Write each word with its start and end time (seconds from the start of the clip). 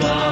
Bye. 0.00 0.27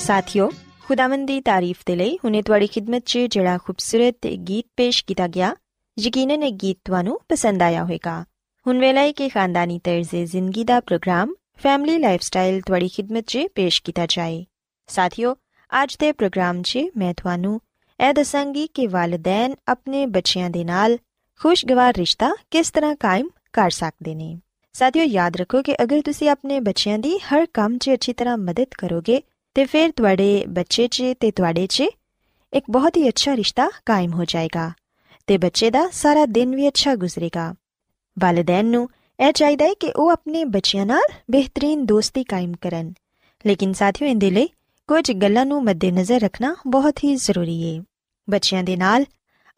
ਸਾਥਿਓ, 0.00 0.50
ਖੁਦਾਵੰਦ 0.84 1.26
ਦੀ 1.26 1.40
ਤਾਰੀਫ 1.40 1.76
ਦੇ 1.86 1.96
ਲਈ 1.96 2.18
ਹੁਨੇ 2.24 2.42
ਤੁਹਾਡੀ 2.42 2.66
ਖidmat 2.66 3.00
'ਚ 3.06 3.18
ਜਿਹੜਾ 3.18 3.58
ਖੂਬਸੂਰਤ 3.58 4.26
ਗੀਤ 4.26 4.66
ਪੇਸ਼ 4.76 5.04
ਕੀਤਾ 5.04 5.26
ਗਿਆ, 5.28 5.56
ਯਕੀਨਨ 5.98 6.42
ਇਹ 6.42 6.52
ਗੀਤ 6.52 6.78
ਤੁਹਾਨੂੰ 6.84 7.20
ਪਸੰਦ 7.28 7.62
ਆਇਆ 7.62 7.82
ਹੋਵੇਗਾ। 7.82 8.24
ਹੁਣ 8.66 8.78
ਵੇਲਾ 8.78 9.00
ਹੈ 9.00 9.12
ਕਿ 9.12 9.28
ਖਾਨਦਾਨੀ 9.28 9.80
ਤਰਜ਼ੇ 9.84 10.26
ਜ਼ਿੰਦਗੀ 10.26 10.64
ਦਾ 10.64 10.80
ਪ੍ਰੋਗਰਾਮ 10.80 11.34
ਫੈਮਿਲੀ 11.58 11.98
ਲਾਈਫਸਟਾਈਲ 11.98 12.60
ਤੁਹਾਡੀ 12.60 12.88
ਖidmat 12.88 13.22
'ਚ 13.26 13.38
ਪੇਸ਼ 13.54 13.82
ਕੀਤਾ 13.82 14.06
ਜਾਏ। 14.06 14.46
ਸਾਥਿਓ, 14.86 15.36
ਅੱਜ 15.82 15.96
ਦੇ 15.96 16.12
ਪ੍ਰੋਗਰਾਮ 16.12 16.62
'ਚ 16.62 16.78
ਮੈਂ 16.96 17.14
ਤੁਹਾਨੂੰ 17.14 17.60
ਇਹ 18.08 18.14
ਦੱਸਾਂਗੀ 18.14 18.66
ਕਿ 18.66 18.86
ਵਾਲਿਦੈਨ 18.86 19.54
ਆਪਣੇ 19.68 20.06
ਬੱਚਿਆਂ 20.06 20.50
ਦੇ 20.50 20.64
ਨਾਲ 20.64 20.98
ਖੁਸ਼ਗਵਾਰ 21.40 21.96
ਰਿਸ਼ਤਾ 21.96 22.34
ਕਿਸ 22.50 22.70
ਤਰ੍ਹਾਂ 22.70 22.96
ਕਾਇਮ 23.00 23.28
ਕਰ 23.52 23.70
ਸਕਦੇ 23.70 24.14
ਨੇ। 24.14 24.38
ਸਾਥਿਓ, 24.72 25.02
ਯਾਦ 25.02 25.36
ਰੱਖੋ 25.36 25.62
ਕਿ 25.62 25.76
ਅਗਰ 25.82 26.02
ਤੁਸੀਂ 26.04 26.30
ਆਪਣੇ 26.30 26.60
ਬੱਚਿਆਂ 26.60 26.98
ਦੀ 26.98 27.18
ਹਰ 27.18 27.46
ਕੰਮ 27.54 27.78
'ਚ 27.78 27.90
ਅੱਛੀ 27.90 28.12
ਤਰ੍ਹਾਂ 28.12 28.38
ਮਦਦ 28.38 28.66
ਕਰੋਗੇ 28.78 29.22
ਤੇ 29.60 29.64
ਫਿਰ 29.66 29.90
ਤੁਹਾਡੇ 29.90 30.44
ਬੱਚੇ 30.48 30.88
'ਚ 30.88 31.02
ਤੇ 31.20 31.30
ਤੁਹਾਡੇ 31.30 31.66
'ਚ 31.66 31.80
ਇੱਕ 32.52 32.64
ਬਹੁਤ 32.70 32.96
ਹੀ 32.96 33.08
ਅੱਛਾ 33.08 33.36
ਰਿਸ਼ਤਾ 33.36 33.70
ਕਾਇਮ 33.86 34.12
ਹੋ 34.12 34.24
ਜਾਏਗਾ 34.24 34.72
ਤੇ 35.26 35.38
ਬੱਚੇ 35.38 35.70
ਦਾ 35.70 35.88
ਸਾਰਾ 35.92 36.26
ਦਿਨ 36.26 36.56
ਵੀ 36.56 36.68
ਅੱਛਾ 36.68 36.94
ਗੁਜ਼ਰੇਗਾ। 36.94 37.54
ਵਾਲਿਦੈਨ 38.18 38.66
ਨੂੰ 38.66 38.88
ਇਹ 39.20 39.32
ਚਾਹੀਦਾ 39.32 39.64
ਹੈ 39.64 39.74
ਕਿ 39.74 39.92
ਉਹ 39.96 40.10
ਆਪਣੇ 40.10 40.44
ਬੱਚਿਆਂ 40.44 40.86
ਨਾਲ 40.86 41.02
ਬਿਹਤਰੀਨ 41.30 41.86
ਦੋਸਤੀ 41.86 42.24
ਕਾਇਮ 42.24 42.52
ਕਰਨ। 42.60 42.92
ਲੇਕਿਨ 43.46 43.72
ਸਾਥੀਓ, 43.72 44.08
ਇਹਦੇ 44.08 44.30
ਲਈ 44.30 44.48
ਕੁਝ 44.86 45.12
ਗੱਲਾਂ 45.12 45.46
ਨੂੰ 45.46 45.64
ਮੱਦੇਨਜ਼ਰ 45.64 46.20
ਰੱਖਣਾ 46.20 46.56
ਬਹੁਤ 46.66 47.04
ਹੀ 47.04 47.14
ਜ਼ਰੂਰੀ 47.14 47.78
ਹੈ 47.78 47.84
ਬੱਚਿਆਂ 48.30 48.64
ਦੇ 48.64 48.76
ਨਾਲ 48.76 49.04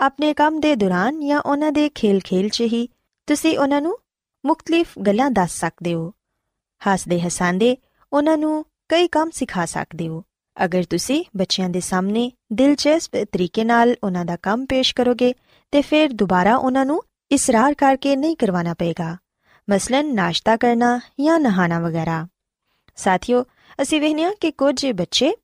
ਆਪਣੇ 0.00 0.35
ਕੰਮ 0.35 0.61
ਦੇ 0.61 0.77
ਦੌਰਾਨ 0.77 1.27
ਜਾਂ 1.27 1.41
ਉਹਨਾਂ 1.41 1.73
ਦੇ 1.73 1.88
ਖੇਲ-ਖੇਲ 1.88 2.49
'ਚ 2.49 2.61
ਹੀ 2.61 2.88
ਤੁਸੀਂ 3.27 3.59
ਉਹਨਾਂ 3.59 3.82
ਨੂੰ 3.82 3.99
ਮੁxtਲਿਫ 4.47 4.99
ਗੱਲਾਂ 5.06 5.31
ਦੱਸ 5.31 5.61
ਸਕਦੇ 5.61 5.94
ਹੋ। 5.94 6.12
ਹੱਸਦੇ 6.88 7.21
ਹਸਾਂਦੇ 7.21 7.77
ਉਹਨਾਂ 8.12 8.38
ਨੂੰ 8.38 8.65
ਕਈ 8.88 9.08
ਕੰਮ 9.08 9.31
ਸਿਖਾ 9.31 9.64
ਸਕਦੇ 9.67 10.08
ਹੋ। 10.08 10.23
ਅਗਰ 10.64 10.82
ਤੁਸੀਂ 10.82 11.25
ਬੱਚਿਆਂ 11.37 11.69
ਦੇ 11.69 11.81
ਸਾਹਮਣੇ 11.81 12.32
ਦਿਲਚਸਪ 12.52 13.17
ਤਰੀਕੇ 13.32 13.64
ਨਾਲ 13.64 13.94
ਉਹਨਾਂ 14.05 14.25
ਦਾ 14.25 14.37
ਕੰਮ 14.37 14.67
ਪੇਸ਼ 14.67 14.94
ਕਰੋਗੇ, 14.94 15.34
ਤੇ 15.73 15.82
ਫਿਰ 15.82 16.12
ਦੁਬਾਰਾ 16.12 16.56
ਉਹਨਾਂ 16.56 16.87
ਨੂੰ 16.87 17.02
ਇਸਰਾਰ 17.31 17.75
ਕਰਕੇ 17.75 18.17
ਨਹੀਂ 18.17 18.37
ਕਰਵਾਉਣਾ 18.37 18.75
ਪਏਗਾ। 18.75 19.17
ਮਸਲਨ 19.70 20.14
ਨਾਸ਼ਤਾ 20.14 20.56
ਕਰਨਾ 20.56 21.00
ਜਾਂ 21.20 21.40
ਨਹਾਣਾ 21.40 21.81
ਵਗੈਰਾ। 21.81 22.26
ਸਾਥੀਓ, 22.96 23.44
ਅਸੀਂ 23.82 24.00
ਵੇਖਦੇ 24.00 24.23
ਹਾਂ 24.23 24.32
ਕਿ 24.40 24.50
ਕੁਝ 24.50 24.87
ਬੱਚੇ 24.87 25.34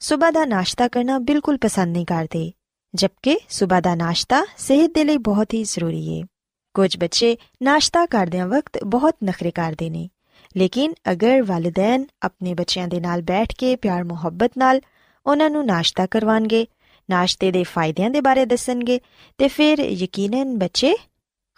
ਸਵੇਰ 0.00 0.32
ਦਾ 0.32 0.44
ਨਾਸ਼ਤਾ 0.44 0.88
ਕਰਨਾ 0.88 1.18
ਬਿਲਕੁਲ 1.18 1.58
ਪਸੰਦ 1.58 1.92
ਨਹੀਂ 1.92 2.06
ਕਰਦੇ, 2.06 2.52
ਜਦਕਿ 2.94 3.38
ਸਵੇਰ 3.48 3.80
ਦਾ 3.80 3.94
ਨਾਸ਼ਤਾ 3.94 4.44
ਸਿਹਤ 4.58 4.90
ਦੇ 4.94 5.04
ਲਈ 5.04 5.16
ਬਹੁਤ 5.16 5.54
ਹੀ 5.54 5.64
ਜ਼ਰੂਰੀ 5.64 6.20
ਹੈ 6.20 6.26
ਕੁਝ 6.74 6.96
ਬੱਚੇ 6.96 7.36
ਨਾਸ਼ਤਾ 7.62 8.06
ਕਰਦਿਆਂ 8.06 8.46
ਵਕਤ 8.46 8.84
ਬਹੁਤ 8.84 9.16
ਨਖਰੇ 9.24 9.50
ਕਰਦੇ 9.50 9.90
ਨੇ। 9.90 10.08
ਲੇਕਿਨ 10.56 10.94
ਅਗਰ 11.12 11.42
ਵਾਲਿਦੈਨ 11.42 12.06
ਆਪਣੇ 12.22 12.54
ਬੱਚਿਆਂ 12.54 12.88
ਦੇ 12.88 13.00
ਨਾਲ 13.00 13.22
ਬੈਠ 13.22 13.54
ਕੇ 13.54 13.76
ਪਿਆਰ, 13.76 14.04
ਮੁਹੱਬਤ 14.04 14.52
ਨਾਲ 14.58 14.80
ਉਹਨਾਂ 15.26 15.50
ਨੂੰ 15.50 15.66
ਨਾਸ਼ਤਾ 15.66 16.06
ਕਰਵਾਣਗੇ, 16.06 16.66
ਨਾਸ਼ਤੇ 17.10 17.52
ਦੇ 17.52 17.62
ਫਾਇਦਿਆਂ 17.62 18.10
ਦੇ 18.10 18.20
ਬਾਰੇ 18.20 18.46
ਦੱਸਣਗੇ 18.46 19.00
ਤੇ 19.38 19.48
ਫਿਰ 19.48 19.78
ਯਕੀਨਨ 19.78 20.58
ਬੱਚੇ 20.58 20.94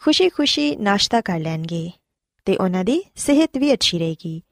ਖੁਸ਼ੀ-ਖੁਸ਼ੀ 0.03 0.77
ਨਾਸ਼ਤਾ 0.77 1.21
ਕਰ 1.21 1.39
ਲੈਣਗੇ 1.39 1.91
ਤੇ 2.44 2.56
ਉਹਨਾਂ 2.56 2.85
ਦੀ 2.85 3.03
ਸਿਹਤ 3.17 3.50
ਵੀ 3.59 3.73
ਅੱਛੀ 3.73 3.99
ਰਹੇਗੀ। 3.99 4.43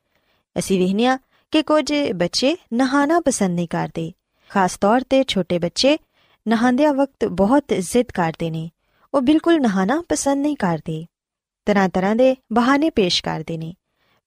ਅਸੀਂ 0.59 0.85
ਵਹਿਨੀਆਂ 0.85 1.19
ਕਿ 1.51 1.63
ਕੁਝ 1.63 1.93
ਬੱਚੇ 2.15 2.57
ਨਹਾਣਾ 2.73 3.21
ਪਸੰਦ 3.21 3.55
ਨਹੀਂ 3.55 3.69
ਕਰਦੇ। 3.69 4.13
ਖਾਸ 4.49 4.77
ਤੌਰ 4.77 5.01
ਤੇ 5.01 5.25
ਛੋਟੇ 5.29 5.59
ਬੱਚੇ 5.59 5.99
ਨਹਾਉਂਦਿਆਂ 6.49 6.95
ਵਕਤ 6.95 7.25
ਬਹੁਤ 7.25 7.65
ਜ਼ਿੱਦ 7.79 8.13
ਕਰਦੇ 8.13 8.51
ਨੇ। 8.51 8.71
ਉਹ 9.15 9.21
ਬਿਲਕੁਲ 9.21 9.61
ਨਹਾਣਾ 9.61 10.05
ਪਸੰਦ 10.09 10.43
ਨਹੀਂ 10.43 10.57
ਕਰਦੇ। 10.57 11.07
ਤਰ੍ਹਾਂ 11.67 11.89
ਤਰ੍ਹਾਂ 11.89 12.17
ਦੇ 12.17 12.37
ਬਹਾਨੇ 12.53 12.91
ਪੇਸ਼ 12.91 13.23
ਕਰਦੇ 13.23 13.59
ਨੇ। 13.59 13.75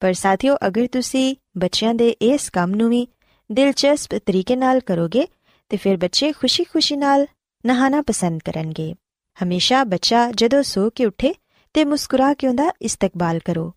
ਪਰ 0.04 0.14
ਸਾਥੀਓ, 0.14 0.56
ਅਗਰ 0.68 0.88
ਤੁਸੀਂ 0.92 1.36
ਬੱਚਿਆਂ 1.58 1.94
ਦੇ 1.94 2.10
ਇਸ 2.10 2.50
ਕੰਮ 2.50 2.76
ਨੂੰ 2.76 2.90
ਵੀ 2.90 3.08
ਦਿਲਚਸਪ 3.52 4.16
ਤਰੀਕੇ 4.16 4.56
ਨਾਲ 4.56 4.80
ਕਰੋਗੇ, 4.80 5.28
ਤੇ 5.70 5.78
ਫਿਰ 5.78 5.98
ਬੱਚੇ 5.98 6.32
ਖੁਸ਼ੀ-ਖੁਸ਼ੀ 6.32 6.96
ਨਾਲ 6.96 7.28
ਨਹਾਣਾ 7.66 8.02
ਪਸੰਦ 8.02 8.42
ਕਰਨਗੇ। 8.46 8.96
ਹਮੇਸ਼ਾ 9.44 9.84
ਬੱਚਾ 9.84 10.32
ਜਦੋਂ 10.32 10.64
ਸੋ 10.64 10.90
ਕੇ 10.90 11.06
ਉੱਠੇ 11.06 11.36
ਤੇ 11.74 11.86
ਮੁਸਕਰਾ 11.86 12.34
ਕੇ 12.34 12.48
ਉਹਦਾ 12.48 12.72
ਇਸਤਕਬਾਲ 12.82 13.40
ਕਰੋ। 13.40 13.74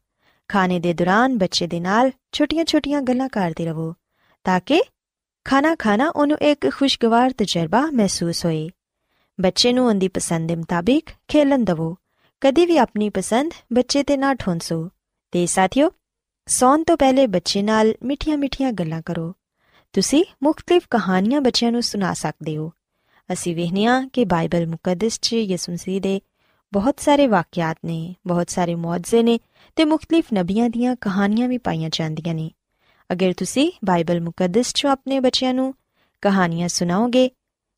ਖਾਣੇ 0.48 0.80
ਦੇ 0.80 0.94
ਦੌਰਾਨ 0.94 1.38
ਬੱਚੇ 1.38 1.66
ਦੇ 1.66 1.80
ਨਾਲ 1.80 2.10
ਛੋਟੀਆਂ-ਛੋਟੀਆਂ 2.32 3.02
ਗੱਲਾਂ 3.02 3.28
ਕਰਦੇ 3.28 3.64
ਰਹੋ, 3.64 3.94
ਤਾਂ 4.44 4.60
ਕਿ 4.66 4.82
ਖਾਣਾ 5.44 5.74
ਖਾਣਾ 5.74 6.08
ਉਹਨੂੰ 6.08 6.38
ਇੱਕ 6.38 6.72
ਖੁਸ਼ਗਵਾਰ 6.72 7.30
ਤਜਰਬਾ 7.38 7.90
ਮਹਿਸੂਸ 7.92 8.44
ਹੋਏ। 8.44 8.68
ਬੱਚੇ 9.40 9.72
ਨੂੰ 9.72 9.86
ਉਹਦੀ 9.86 10.08
ਪਸੰਦ 10.08 10.48
ਦੇ 10.48 10.56
ਮੁਤਾਬਿਕ 10.56 11.10
ਖੇਲਣ 11.28 11.58
ਦਿਵੋ। 11.58 11.96
ਕਦੀ 12.40 12.66
ਵੀ 12.66 12.78
ਆਪਣੀ 12.78 13.10
ਪਸੰਦ 13.10 13.52
ਬੱਚੇ 13.72 14.02
ਤੇ 14.02 14.16
ਨਾ 14.16 14.34
ਠੋਂਸੋ। 14.34 14.88
ਤੇ 15.30 15.46
ਸਾਥੀਓ 15.46 15.90
ਸੌਣ 16.48 16.84
ਤੋਂ 16.84 16.96
ਪਹਿਲੇ 16.96 17.26
ਬੱਚੇ 17.26 17.62
ਨਾਲ 17.62 17.94
ਮਿੱਠੀਆਂ-ਮਿੱਠੀਆਂ 18.02 18.72
ਗੱਲਾਂ 18.72 19.02
ਕਰੋ। 19.06 19.34
ਤੁਸੀਂ 19.92 20.24
ਮੁxtਲਿਫ 20.42 20.86
ਕਹਾਣੀਆਂ 20.90 21.40
ਬੱਚਿਆਂ 21.40 21.72
ਨੂੰ 21.72 21.82
ਸੁਣਾ 21.82 22.14
ਸਕਦੇ 22.14 22.56
ਹੋ। 22.56 22.72
ਅਸੀਂ 23.32 23.56
ਵੇਖਨੀਆ 23.56 24.08
ਕਿ 24.12 24.24
ਬਾਈਬਲ 24.24 24.66
ਮੁਕੱਦਸ 24.66 25.18
'ਚ 25.22 25.32
ਯਿਸੂ 25.32 25.72
ਮਸੀਹ 25.72 26.00
ਦੇ 26.00 26.20
ਬਹੁਤ 26.72 27.00
ਸਾਰੇ 27.00 27.26
ਵਾਕਿਆਤ 27.26 27.78
ਨੇ, 27.84 28.14
ਬਹੁਤ 28.26 28.50
ਸਾਰੇ 28.50 28.74
ਮੌਜਜ਼ੇ 28.74 29.22
ਨੇ 29.22 29.40
ਤੇ 29.76 29.84
ਮੁxtਲਿਫ 29.84 30.24
ਨਬੀਆਂ 30.34 30.70
ਦੀਆਂ 30.70 30.96
ਕਹਾਣੀਆਂ 31.00 31.48
ਵੀ 31.48 31.58
ਪਾਈਆਂ 31.58 31.90
ਜਾਂਦੀਆਂ 31.92 32.34
ਨੇ। 32.34 32.50
ਅਗਰ 33.12 33.32
ਤੁਸੀਂ 33.32 33.72
ਬਾਈਬਲ 33.84 34.20
ਮੁਕੱਦਸ 34.20 34.72
'ਚ 34.72 34.86
ਆਪਣੇ 34.86 35.20
ਬੱਚਿਆਂ 35.20 35.54
ਨੂੰ 35.54 35.74
ਕਹਾਣੀਆਂ 36.22 36.68
ਸੁਣਾਓਗੇ, 36.68 37.30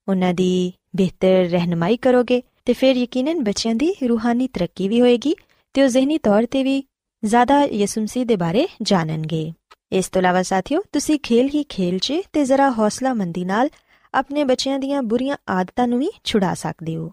ਉਹਨਾਂ 0.09 0.35
ਦੀ 0.35 0.73
ਬਿਹਤਰ 0.97 1.29
ਰਹਿਨਮਾਈ 1.29 1.97
ਕਰੋਗੇ 1.97 2.43
ਤੇ 2.65 2.73
ਫਿਰ 2.73 2.97
ਯਕੀਨਨ 2.97 3.44
ਬੱਚਿਆਂ 3.44 3.75
ਦੀ 3.75 3.94
ਰੂਹਾਨੀ 4.09 4.49
ਤਰੱਕੀ 4.49 4.88
ਵੀ 4.88 5.00
ਹੋਏਗੀ 5.00 5.37
ਤੇ 5.75 5.82
ਉਹ 5.82 5.88
ਜ਼ਿਹਨੀ 5.88 6.19
ਤੌਰ 6.19 6.47
ਤੇ 6.47 6.62
ਵੀ 6.62 6.85
ਜ਼ਿਆਦਾ 7.25 7.65
ਯਿਸੂ 7.65 8.00
ਮਸੀਹ 8.00 8.26
ਦੇ 8.26 8.37
ਬਾਰੇ 8.37 8.69
ਜਾਣਨਗੇ। 8.82 9.53
ਇਸ 9.93 10.09
ਤੋਂ 10.09 10.20
ਇਲਾਵਾ 10.20 10.43
ਸਾਥੀਓ, 10.43 10.82
ਤੁਸੀਂ 10.93 11.19
ਖੇਲ 11.19 11.49
ਹੀ 11.55 11.65
ਖੇਲ 11.65 11.99
'ਚ 11.99 12.12
ਤੇ 12.32 12.44
ਜ਼ਰਾ 12.44 12.70
ਹੌਸਲਾਮੰਦੀ 12.70 13.44
ਨਾਲ 13.44 13.69
ਆਪਣੇ 14.15 14.44
ਬੱਚਿਆਂ 14.44 14.79
ਦੀਆਂ 14.79 15.03
ਬੁਰੀਆਂ 15.03 15.37
ਆਦਤਾਂ 15.49 15.88
ਨੂੰ 15.88 15.99
ਵੀ 15.99 16.11
ਛੁਡਾ 16.25 16.55
ਸਕਦੇ 16.55 16.97
ਹੋ। 16.97 17.11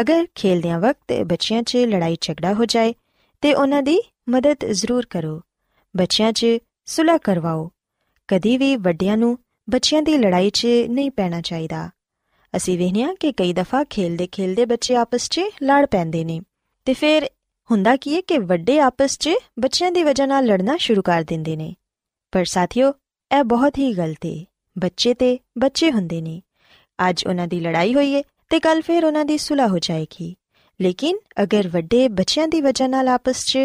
ਅਗਰ 0.00 0.26
ਖੇਲਦਿਆਂ 0.34 0.80
ਵਕਤ 0.80 1.22
ਬੱਚਿਆਂ 1.22 1.62
'ਚ 1.62 1.76
ਲੜਾਈ 1.76 2.16
ਝਗੜਾ 2.20 2.54
ਹੋ 2.54 2.64
ਜਾਏ, 2.64 2.94
ਤੇ 3.40 3.54
ਉਹਨਾਂ 3.54 3.82
ਦੀ 3.82 4.00
ਮਦਦ 4.28 4.56
ਜ਼ਰੂਰ 4.70 5.06
ਕਰੋ। 5.06 5.40
ਬੱਚਿਆਂ 5.96 6.32
'ਚ 6.32 6.46
ਸੁਲਹ 6.86 7.18
ਕਰਵਾਓ। 7.24 7.70
ਕਦੀ 8.28 8.58
ਵੀ 8.58 8.76
ਵੱਡਿਆਂ 8.76 9.16
ਨੂੰ 9.16 9.38
ਬੱਚਿਆਂ 9.70 10.02
ਦੀ 10.02 10.18
ਲੜਾਈ 10.18 10.50
'ਚ 10.50 10.66
ਨਹੀਂ 10.88 11.10
ਪੈਣਾ 11.10 11.40
ਚਾਹੀਦਾ। 11.40 11.90
ਅਸੀਂ 12.56 12.78
ਵੇਖਿਆ 12.78 13.14
ਕਿ 13.20 13.32
ਕਈ 13.32 13.52
ਦਫਾ 13.52 13.84
ਖੇਲਦੇ 13.84 14.28
ਖੇਲਦੇ 14.32 14.64
ਬੱਚੇ 14.64 14.96
ਆਪਸ 14.96 15.28
'ਚ 15.28 15.40
ਲੜ 15.62 15.86
ਪੈਂਦੇ 15.86 16.24
ਨੇ 16.24 16.40
ਤੇ 16.84 16.94
ਫਿਰ 16.94 17.30
ਹੁੰਦਾ 17.72 17.96
ਕੀ 17.96 18.14
ਹੈ 18.16 18.20
ਕਿ 18.20 18.38
ਵੱਡੇ 18.38 18.78
ਆਪਸ 18.80 19.18
'ਚ 19.18 19.30
ਬੱਚਿਆਂ 19.58 19.92
ਦੀ 19.92 20.02
ਵਜ੍ਹਾ 20.02 20.26
ਨਾਲ 20.26 20.46
ਲੜਨਾ 20.46 20.76
ਸ਼ੁਰੂ 20.76 21.02
ਕਰ 21.02 21.22
ਦਿੰਦੇ 21.22 21.56
ਨੇ। 21.56 21.74
ਪਰ 22.32 22.44
ਸਾਥੀਓ, 22.44 22.92
ਇਹ 23.30 23.44
ਬਹੁਤ 23.44 23.78
ਹੀ 23.78 23.92
ਗਲਤ 23.92 24.26
ਹੈ 24.26 24.44
ਬੱਚੇ 24.78 25.14
ਤੇ 25.14 25.38
ਬੱਚੇ 25.58 25.90
ਹੁੰਦੇ 25.92 26.20
ਨੇ। 26.20 26.42
ਅੱਜ 27.10 27.26
ਉਹਨਾਂ 27.26 27.46
ਦੀ 27.48 27.60
ਲੜਾਈ 27.60 27.94
ਹੋਈ 27.94 28.14
ਹੈ 28.14 28.22
ਤੇ 28.50 28.60
ਕੱਲ 28.60 28.82
ਫਿਰ 28.82 29.04
ਉਹਨਾਂ 29.04 29.24
ਦੀ 29.24 29.38
ਸੁਲਹ 29.38 29.68
ਹੋ 29.68 29.78
ਜਾਏਗੀ। 29.78 30.34
ਲੇਕਿਨ 30.80 31.18
ਅਗਰ 31.42 31.68
ਵੱਡੇ 31.68 32.08
ਬੱਚਿਆਂ 32.08 32.48
ਦੀ 32.48 32.60
ਵਜ੍ਹਾ 32.60 32.88
ਨਾਲ 32.88 33.08
ਆਪਸ 33.08 33.44
'ਚ 33.46 33.58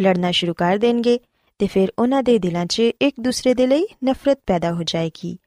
ਲੜਨਾ 0.00 0.30
ਸ਼ੁਰੂ 0.30 0.54
ਕਰ 0.54 0.78
ਦੇਣਗੇ, 0.78 1.18
ਤੇ 1.58 1.66
ਫਿਰ 1.66 1.92
ਉਹਨਾਂ 1.98 2.22
ਦੇ 2.22 2.38
ਦਿਲਾਂ 2.38 2.66
'ਚ 2.66 2.80
ਇੱਕ 2.80 3.20
ਦੂਸਰੇ 3.20 3.54
ਦੇ 3.54 3.66
ਲਈ 3.66 3.86
ਨਫ਼ਰਤ 4.04 4.40
ਪੈਦਾ 4.46 4.72
ਹੋ 4.72 4.82
ਜਾਏਗੀ 4.82 5.38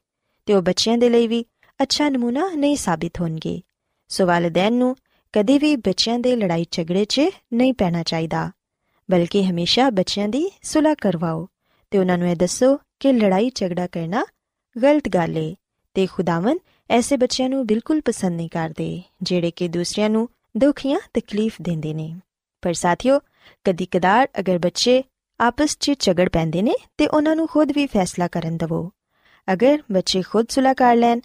ਤੇ 0.46 0.54
ਉਹ 0.54 0.62
ਬੱਚਿਆਂ 0.62 0.98
ਦੇ 0.98 1.08
ਲਈ 1.08 1.26
ਵੀ 1.26 1.44
ਅੱਛਾ 1.82 2.08
ਨਮੂਨਾ 2.08 2.48
ਨਹੀਂ 2.54 2.76
ਸਾਬਿਤ 2.76 3.20
ਹੋਣਗੇ। 3.20 3.60
ਸੋ 4.08 4.26
ਵਾਲਿਦੈਨ 4.26 4.72
ਨੂੰ 4.72 4.96
ਕਦੇ 5.32 5.58
ਵੀ 5.58 5.76
ਬੱਚਿਆਂ 5.76 6.18
ਦੇ 6.18 6.36
ਲੜਾਈ 6.36 6.66
ਝਗੜੇ 6.70 7.04
'ਚ 7.04 7.20
ਨਹੀਂ 7.54 7.74
ਪੈਣਾ 7.74 8.02
ਚਾਹੀਦਾ। 8.02 8.50
ਬਲਕਿ 9.10 9.44
ਹਮੇਸ਼ਾ 9.44 9.90
ਬੱਚਿਆਂ 9.90 10.28
ਦੀ 10.28 10.50
ਸੁਲਹ 10.62 10.94
ਕਰਵਾਓ 11.00 11.48
ਤੇ 11.90 11.98
ਉਹਨਾਂ 11.98 12.18
ਨੂੰ 12.18 12.28
ਇਹ 12.28 12.36
ਦੱਸੋ 12.36 12.76
ਕਿ 13.00 13.12
ਲੜਾਈ 13.12 13.50
ਝਗੜਾ 13.54 13.86
ਕਰਨਾ 13.86 14.24
ਗਲਤ 14.76 15.08
ਗੱਲ 15.08 15.36
ਏ 15.38 15.54
ਤੇ 15.94 16.06
ਖੁਦਾਵੰ 16.06 16.58
ਐਸੇ 16.90 17.16
ਬੱਚਿਆਂ 17.16 17.48
ਨੂੰ 17.48 17.66
ਬਿਲਕੁਲ 17.66 18.00
ਪਸੰਦ 18.00 18.36
ਨਹੀਂ 18.36 18.48
ਕਰਦੇ, 18.48 19.02
ਜਿਹੜੇ 19.22 19.50
ਕਿ 19.50 19.68
ਦੂਸਰਿਆਂ 19.68 20.10
ਨੂੰ 20.10 20.28
ਦੁੱਖ 20.56 20.86
ਜਾਂ 20.86 21.00
ਤਕਲੀਫ 21.14 21.56
ਦਿੰਦੇ 21.62 21.94
ਨੇ। 21.94 22.14
ਪਰ 22.62 22.72
ਸਾਥੀਓ 22.72 23.18
ਕਦੀ 23.64 23.86
ਕਦਾਰ 23.86 24.28
ਅਗਰ 24.40 24.58
ਬੱਚੇ 24.58 25.02
ਆਪਸ 25.40 25.76
'ਚ 25.80 25.92
ਝਗੜ 26.00 26.28
ਪੈਂਦੇ 26.28 26.62
ਨੇ 26.62 26.74
ਤੇ 26.98 27.06
ਉਹਨਾਂ 27.06 27.36
ਨੂੰ 27.36 27.48
ਖੁਦ 27.48 27.72
ਵੀ 27.72 27.86
ਫੈਸਲਾ 27.86 28.28
ਕਰਨ 28.28 28.56
ਦਿਵੋ। 28.56 28.90
ਅਗਰ 29.52 29.82
ਬੱਚੇ 29.92 30.22
ਖੁਦ 30.22 30.46
ਸੁਲਹ 30.48 30.74
ਕਰ 30.74 30.96
ਲੈਣ, 30.96 31.20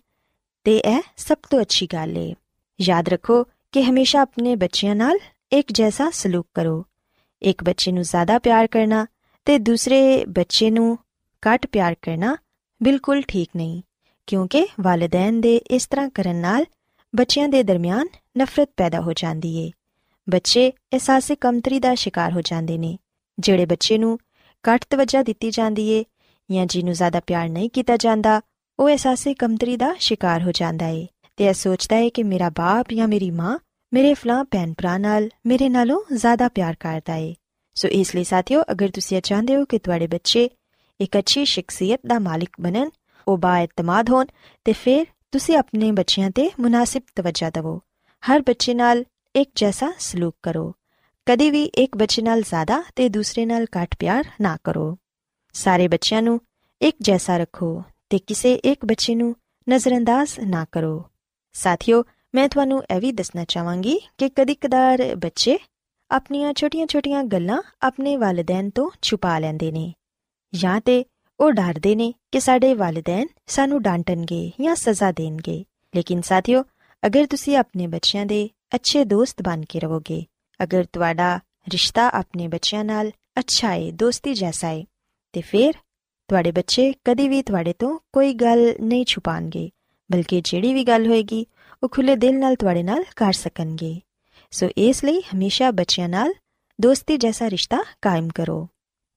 ਤੇ 0.64 0.78
ਇਹ 0.78 1.02
ਸਭ 1.18 1.38
ਤੋਂ 1.50 1.62
ਅੱਛੀ 1.62 1.88
ਗੱਲ 1.94 2.18
ਏ। 2.18 2.34
ਯਾਦ 2.82 3.10
ਰੱਖੋ 3.10 3.46
ਕਿ 3.74 3.84
ਹਮੇਸ਼ਾ 3.84 4.22
ਆਪਣੇ 4.22 4.56
ਬੱਚਿਆਂ 4.56 4.96
ਨਾਲ 4.96 5.18
ਇੱਕ 5.52 5.72
ਜੈਸਾ 5.72 6.10
ਸਲੂਕ 6.10 6.48
ਕਰੋ। 6.54 6.86
ਇੱਕ 7.42 7.64
ਬੱਚੇ 7.64 7.92
ਨੂੰ 7.92 8.04
ਜ਼ਿਆਦਾ 8.04 8.38
ਪਿਆਰ 8.40 8.68
ਕਰਨਾ 8.68 9.06
ਤੇ 9.48 9.58
ਦੂਸਰੇ 9.60 10.26
ਬੱਚੇ 10.26 10.70
ਨੂੰ 10.72 10.98
ਘੱਟ 11.44 11.66
ਪਿਆਰ 11.66 11.96
ਕਰਨਾ 12.02 12.36
ਬਿਲਕੁਲ 12.82 13.22
ਠੀਕ 13.22 13.50
ਨਹੀਂ, 13.56 13.82
ਕਿਉਂਕਿ 14.28 14.66
ਵਾਲਿਦੈਨ 14.80 15.42
ਦੇ 15.42 15.56
ਇਸ 15.58 15.88
ਤਰ੍ਹਾਂ 15.88 16.10
ਕਰਨ 16.10 16.36
ਨਾਲ 16.36 16.66
ਬੱਚਿਆਂ 17.14 17.48
ਦੇ 17.50 17.64
ਦਰਮਿਆਨ 17.64 18.08
ਨਫ਼ਰਤ 18.38 18.70
ਪੈਦਾ 18.78 19.02
ਹੋ 19.02 19.14
ਜਾਂਦੀ 19.14 19.56
ਏ। 19.58 19.72
ਬੱਚੇ 20.28 20.70
ਅਹਿਸਾਸੇ 20.70 21.36
ਕਮਤਰੀ 21.36 21.80
ਦਾ 21.80 21.94
ਸ਼ਿਕਾਰ 21.96 22.32
ਹੋ 22.32 22.42
ਜਾਂਦੇ 22.42 22.78
ਨੇ, 22.78 22.98
ਜਿਹੜੇ 23.38 23.66
ਬੱਚੇ 23.66 23.98
ਨੂੰ 23.98 24.18
ਘੱਟ 24.64 24.86
ਤਵੱਜਾ 24.90 25.22
ਦਿੱਤੀ 25.24 25.52
ਜਾਂਦੀ 25.52 25.88
ਏ 25.90 26.04
ਜਾਂ 26.50 26.66
ਜਿਹਨੂੰ 26.66 26.94
ਜ਼ਿਆਦਾ 26.94 27.20
ਪਿਆਰ 27.20 27.50
ਨਹੀਂ 27.50 27.70
ਕੀਤਾ 27.70 27.98
ਜਾਂਦਾ, 27.98 28.42
ਉਹ 28.80 28.88
ਅਹਿਸਾਸੇ 28.88 29.34
ਕਮਤਰੀ 29.34 29.78
ਦਾ 29.78 29.94
ਸ਼ਿਕਾਰ 30.00 30.44
ਹੋ 30.44 30.52
ਜਾਂਦਾ 30.52 30.88
ਏ। 30.88 31.08
ਤੇ 31.38 31.46
ਇਹ 31.46 31.54
ਸੋਚਦਾ 31.54 31.96
ਏ 31.96 32.10
ਕਿ 32.10 32.24
ਮੇਰਾ 32.24 32.50
ਬਾਪ 32.50 32.94
ਜਾਂ 32.94 33.08
ਮੇਰੀ 33.08 33.32
ਮਾਂ 33.32 33.60
ਮੇਰੇ 33.94 34.14
ਫਲਾਂ 34.14 34.44
ਭੈਣ 34.44 34.74
ਭਰਾ 34.74 34.98
ਨਾਲ 34.98 35.30
ਮੇਰੇ 35.46 35.70
ਨਾਲੋਂ 35.70 36.02
ਜ਼ਿਆਦਾ 36.14 36.48
ਪਿਆਰ 36.48 36.76
ਕਰਦਾ 36.80 37.16
ਏ। 37.16 37.36
ਸੋ 37.76 37.88
ਇਸ 37.88 38.16
ਲਈ 38.16 38.24
ਸਾਥੀਓ, 38.24 38.64
ਅਗਰ 38.72 38.90
ਤੁਸੀਂ 38.90 39.22
ਚਾਹੁੰਦੇ 39.22 39.56
ਹੋ 39.56 39.66
ਕਿ 39.66 39.80
ਤੁਹਾਡੇ 39.80 40.08
ਬੱਚੇ 40.08 40.50
ਇੱਕ 41.02 41.18
ਅੱਛੀ 41.18 41.46
ਸ਼ਖਸੀਅਤ 41.46 42.00
ਦਾ 42.08 42.20
ਮਾਲਿਕ 42.20 42.50
ਬਣਨ, 42.62 42.90
ਉਹ 43.28 43.38
ਬਾਇਤਮਾਦ 43.38 44.10
ਹੋਣ, 44.10 44.26
ਤੇ 44.66 44.74
ਫਿਰ 44.74 45.06
ਤੁਸੀਂ 45.32 45.58
ਆਪਣੇ 45.58 45.92
ਬੱਚਿਆਂ 45.92 46.32
ਤੇ 46.32 46.52
ਮੁਨਾਸਿਬ 46.60 47.02
ਤਵੱਜਾ 47.16 47.50
ਦਿਵੋ। 47.50 47.82
ਹਰ 48.32 48.40
ਬੱਚੇ 48.40 48.74
ਨਾਲ 48.74 49.06
ਇੱਕ 49.36 49.52
ਜੈਸਾ 49.56 49.94
ਸਲੂਕ 50.00 50.36
ਕਰੋ। 50.44 50.76
ਕਦੀ 51.26 51.52
ਵੀ 51.52 51.64
ਇੱਕ 51.64 51.98
ਬੱਚੇ 51.98 52.22
ਨਾਲ 52.22 52.42
ਜ਼ਿਆਦਾ 52.42 52.84
ਤੇ 52.96 53.10
ਦੂਸਰੇ 53.10 53.46
ਨਾਲ 53.46 53.64
ਘੱਟ 53.64 53.96
ਪਿਆਰ 54.00 54.24
ਨਾ 54.42 54.58
ਕਰੋ। 54.64 54.98
ਸਾਰੇ 55.54 55.88
ਬੱਚਿਆਂ 55.88 56.22
ਨੂੰ 56.22 56.42
ਇੱਕ 56.82 56.98
ਜੈਸਾ 57.02 57.38
ਰੱਖੋ 57.38 57.84
ਤੇ 58.10 58.20
ਕਿਸੇ 58.20 58.54
ਇੱਕ 58.54 58.86
ਬੱਚੇ 58.86 59.16
ਨੂੰ 59.16 59.36
ਨਜ਼ਰਅੰਦਾਜ਼ 59.70 60.40
ਨਾ 60.40 60.66
ਕਰੋ। 60.72 61.06
ਸਾਥੀਓ 61.58 62.04
ਮੈਂ 62.36 62.48
ਤੁਹਾਨੂੰ 62.50 62.84
ਇਹ 62.96 63.00
ਵੀ 63.02 63.12
ਦੱਸਣਾ 63.12 63.44
ਚਾਹਾਂਗੀ 63.44 64.00
ਕਿ 64.18 64.30
ਕਦੀ-ਕਦਾਰ 64.30 65.04
ਬੱਚੇ 65.16 65.58
ਆਪਣੀਆਂ 66.12 66.54
ਛੋਟੀਆਂ-ਛੋਟੀਆਂ 66.54 67.24
ਗੱਲਾਂ 67.24 67.62
ਆਪਣੇ 67.82 68.16
ਵਾਲਿਦੈਨ 68.18 68.70
ਤੋਂ 68.70 68.90
ਛੁਪਾ 69.02 69.38
ਲੈਂਦੇ 69.40 69.72
ਨੇ 69.72 69.94
ਜਾਂ 70.54 70.82
ਤੇ 70.82 71.04
ਉਹ 71.40 71.52
ਡਰਦੇ 71.52 71.96
ਨੇ 71.96 72.14
ਕਿ 72.32 72.40
ਸਾਡੇ 72.40 72.74
ਵਾਲਿਦੈਨ 72.74 73.28
ਸਾਨੂੰ 73.48 73.82
ਡਾਂਟਣਗੇ 73.82 74.52
ਜਾਂ 74.62 74.76
ਸਜ਼ਾ 74.76 75.12
ਦੇਣਗੇ 75.12 75.64
ਲੇਕਿਨ 75.94 76.22
ਸਾਥੀਓ 76.22 76.64
ਅਗਰ 77.04 77.26
ਤੁਸੀਂ 77.26 77.58
ਆਪਣੇ 77.58 77.88
ਬੱਚਿਆਂ 77.88 78.26
ਦੇ 78.26 78.50
ਅੱਛੇ 78.76 79.04
ਦੋਸਤ 79.06 79.42
ਬਣ 79.42 79.62
ਕੇ 79.70 79.80
ਰਹੋਗੇ 79.80 80.24
ਅਗਰ 80.60 80.86
ਤੁਹਾਡਾ 80.94 81.40
ਰਿਸ਼ਤਾ 81.72 82.10
ਆਪਣੇ 82.14 82.48
ਬੱਚਿਆਂ 82.48 82.84
ਨਾਲ 82.86 83.12
ਅੱਛਾ 83.40 83.72
ਹੈ 83.72 83.92
ਦੋਸਤੀ 83.92 84.34
ਜੈਸਾ 84.34 84.68
ਹੈ 84.68 84.84
ਤੇ 85.34 85.42
ਫਿਰ 85.42 85.74
ਤੁਹਾਡੇ 86.30 86.52
ਬੱਚੇ 86.52 86.94
ਕਦੀ 87.06 87.28
ਵੀ 87.30 87.42
ਤੁਹਾਡੇ 87.42 87.74
ਤੋਂ 87.74 87.98
ਕੋਈ 88.14 88.34
ਗੱਲ 88.34 88.74
ਨਹੀਂ 88.82 89.06
ਛੁਪਾਣਗੇ 89.06 89.70
ਬਲਕਿ 90.12 90.42
ਜਿਹੜੀ 90.42 90.74
ਵੀ 90.74 90.84
ਗੱਲ 90.84 91.08
ਹੋਏਗੀ, 91.08 91.46
ਉਹ 91.84 91.90
ਖੁੱਲੇ 91.90 92.16
ਦਿਲ 92.16 92.40
ਨਾਲ 92.40 92.56
ਤੁਹਾਡੇ 92.56 92.84
ਨਾਲ 92.84 93.04
ਕਰ 93.16 93.34
ਸਕਣਗੇ। 93.34 94.02
ਸੋ 94.52 94.70
ਇਸ 94.78 95.04
ਲਈ 95.04 95.22
ਹਮੇਸ਼ਾ 95.22 95.72
ਬੱਚਿਆਂ 95.72 96.10
ਨਾਲ 96.10 96.34
ਦੋਸਤੀ 96.82 97.18
ਜੈਸਾ 97.18 97.50
ਰਿਸ਼ਤਾ 97.50 97.78
ਕਾਇਮ 98.02 98.30
ਕਰੋ। 98.36 98.68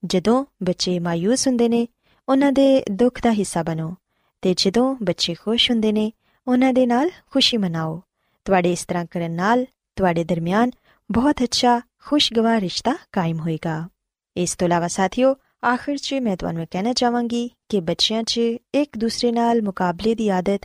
ਜਦੋਂ 0.05 0.45
ਬੱਚੇ 0.63 0.99
ਮਾਇੂਸ 0.99 1.47
ਹੁੰਦੇ 1.47 1.69
ਨੇ, 1.69 1.87
ਉਹਨਾਂ 2.29 2.51
ਦੇ 2.51 2.83
ਦੁੱਖ 2.91 3.21
ਦਾ 3.23 3.31
ਹਿੱਸਾ 3.31 3.63
ਬਣੋ 3.63 3.95
ਤੇ 4.41 4.53
ਜਦੋਂ 4.57 4.95
ਬੱਚੇ 5.03 5.33
ਖੁਸ਼ 5.33 5.71
ਹੁੰਦੇ 5.71 5.91
ਨੇ, 5.91 6.11
ਉਹਨਾਂ 6.47 6.73
ਦੇ 6.73 6.85
ਨਾਲ 6.85 7.09
ਖੁਸ਼ੀ 7.31 7.57
ਮਨਾਓ। 7.57 8.01
ਤੁਹਾਡੇ 8.45 8.71
ਇਸ 8.71 8.85
ਤਰ੍ਹਾਂ 8.85 9.05
ਕਰਨ 9.11 9.31
ਨਾਲ 9.31 9.65
ਤੁਹਾਡੇ 9.95 10.23
ਦਰਮਿਆਨ 10.23 10.71
ਬਹੁਤ 11.11 11.43
ਅੱਛਾ, 11.43 11.81
ਖੁਸ਼ਗਵਾਰ 12.05 12.61
ਰਿਸ਼ਤਾ 12.61 12.95
ਕਾਇਮ 13.11 13.39
ਹੋਏਗਾ। 13.39 13.89
ਇਸ 14.37 14.55
ਤੋਂ 14.55 14.67
ਇਲਾਵਾ 14.67 14.87
ਸਾਥੀਓ, 14.87 15.35
ਆਖਿਰ 15.65 15.97
'ਚ 15.97 16.13
ਮੈਂ 16.13 16.37
ਤੁਹਾਨੂੰ 16.37 16.67
ਕਹਿਣਾ 16.71 16.93
ਚਾਹਾਂਗੀ 16.93 17.51
ਕਿ 17.69 17.81
ਬੱਚਿਆਂ 17.81 18.23
'ਚ 18.23 18.37
ਇੱਕ 18.75 18.97
ਦੂਸਰੇ 18.97 19.31
ਨਾਲ 19.31 19.61
ਮੁਕਾਬਲੇ 19.61 20.15
ਦੀ 20.15 20.29
ਆਦਤ 20.29 20.61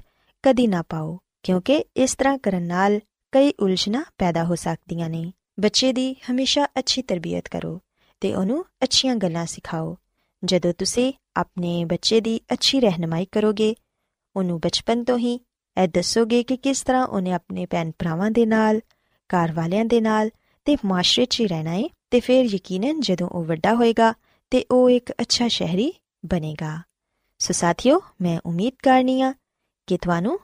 ਕਦੀ 0.47 0.67
ਨਾ 0.67 0.83
ਪਾਓ, 0.83 1.19
ਕਿਉਂਕਿ 1.43 1.85
ਇਸ 1.97 2.15
ਤਰ੍ਹਾਂ 2.15 2.39
ਕਰਨ 2.39 2.63
ਨਾਲ 2.63 3.01
ਕਈ 3.33 3.53
ਉਲਝਣਾਂ 3.61 4.05
ਪੈਦਾ 4.19 4.45
ਹੋ 4.45 4.55
ਸਕਦੀਆਂ 4.55 5.11
ਨੇ। 5.11 5.33
ਬੱਚੇ 5.61 5.93
ਦੀ 5.93 6.17
ਹਮੇਸ਼ਾ 6.31 6.67
ਅੱਛੀ 6.79 7.03
ਤਰਬੀਅਤ 7.03 7.49
ਕਰੋ 7.49 7.81
ਤੇ 8.21 8.35
ਉਹਨੂੰ 8.35 8.65
ਅੱਛੀਆਂ 8.83 9.17
ਗੱਲਾਂ 9.17 9.47
ਸਿਖਾਓ। 9.47 9.97
ਜਦੋਂ 10.45 10.73
ਤੁਸੀਂ 10.73 11.13
ਆਪਣੇ 11.37 11.85
ਬੱਚੇ 11.85 12.21
ਦੀ 12.21 12.41
ਅੱਛੀ 12.53 12.81
ਰਹਿਨਮਾਈ 12.81 13.27
ਕਰੋਗੇ, 13.33 13.75
ਉਹਨੂੰ 14.37 14.61
ਬਚਪਨ 14.61 15.05
ਤੋਂ 15.05 15.19
ਹੀ 15.19 15.35
ਇਹ 15.83 15.89
ਦੱਸੋਗੇ 15.89 16.43
ਕਿ 16.43 16.57
ਕਿਸ 16.57 16.83
ਤਰ੍ਹਾਂ 16.83 17.07
ਉਹਨੇ 17.07 17.33
ਆਪਣੇ 17.33 17.67
ਭੈਣ 17.67 17.91
ਭਰਾਵਾਂ 17.99 18.31
ਦੇ 18.31 18.47
ਨਾਲ, 18.47 18.81
ਘਰ 19.31 19.53
ਵਾਲਿਆਂ 19.53 19.85
ਦੇ 19.85 20.01
ਨਾਲ 20.01 20.31
ਤੇ 20.65 20.77
ਮਾਸ਼ਰੇ 20.85 21.25
'ਚ 21.25 21.41
ਹੀ 21.41 21.47
ਰਹਿਣਾ 21.47 21.71
ਹੈ 21.71 21.83
ਤੇ 22.11 22.21
ਫਿਰ 22.21 22.45
ਯਕੀਨਨ 22.45 23.01
ਜਦੋਂ 23.01 23.29
ਉਹ 23.29 23.45
ਵੱਡਾ 23.45 23.75
ਹੋਏਗਾ 23.75 24.15
ਤੇ 24.51 24.65
ਉਹ 24.71 24.91
ਇੱਕ 24.91 25.13
ਅੱਛਾ 25.13 25.49
ਸ਼ਹਿਰੀ 25.49 25.93
ਬਣੇਗਾ। 26.27 26.83
ਸੋ 27.39 27.53
ਸਾਥੀਓ, 27.53 28.01
ਮੈਂ 28.21 28.41
ਉਮੀਦ 28.47 28.73
ਕਰਨੀ 28.83 29.21
ਆ 29.23 29.35
ਕਿ 29.87 29.99
ਤੁਹਾਨੂੰ 29.99 30.41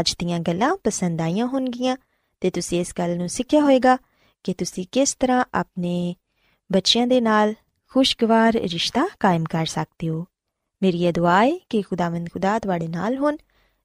ਅੱਜ 0.00 0.14
ਦੀਆਂ 0.18 0.40
ਗੱਲਾਂ 0.40 0.76
ਪਸੰਦ 0.84 1.20
ਆਈਆਂ 1.20 1.46
ਹੋਣਗੀਆਂ 1.46 1.96
ਤੇ 2.40 2.50
ਤੁਸੀਂ 2.50 2.80
ਇਸ 2.80 2.92
ਗੱਲ 2.98 3.16
ਨੂੰ 3.16 3.28
ਸਿੱਖਿਆ 3.28 3.60
ਹੋਵੇਗਾ 3.60 3.98
ਕਿ 4.44 4.54
ਤੁਸੀਂ 4.54 4.86
ਕਿਸ 4.92 5.14
ਤਰ੍ਹਾਂ 5.14 5.44
ਆਪਣੇ 5.54 6.14
ਬੱਚਿਆਂ 6.72 7.06
ਦੇ 7.06 7.20
ਨਾਲ 7.20 7.54
ਖੁਸ਼ਗਵਾਰ 7.90 8.52
ਰਿਸ਼ਤਾ 8.52 9.08
ਕਾਇਮ 9.20 9.44
ਕਰ 9.44 9.66
ਸਕਦੇ 9.66 10.08
ਹੋ। 10.08 10.24
ਮੇਰੀ 10.82 11.04
ਇਹ 11.04 11.12
ਦੁਆ 11.12 11.44
ਹੈ 11.44 11.52
ਕਿ 11.70 11.82
ਖੁਦਾਵੰਦ 11.82 12.28
ਖੁਦਾ 12.32 12.58
ਤੁਹਾਡੇ 12.58 12.88
ਨਾਲ 12.88 13.16
ਹੋਣ 13.16 13.36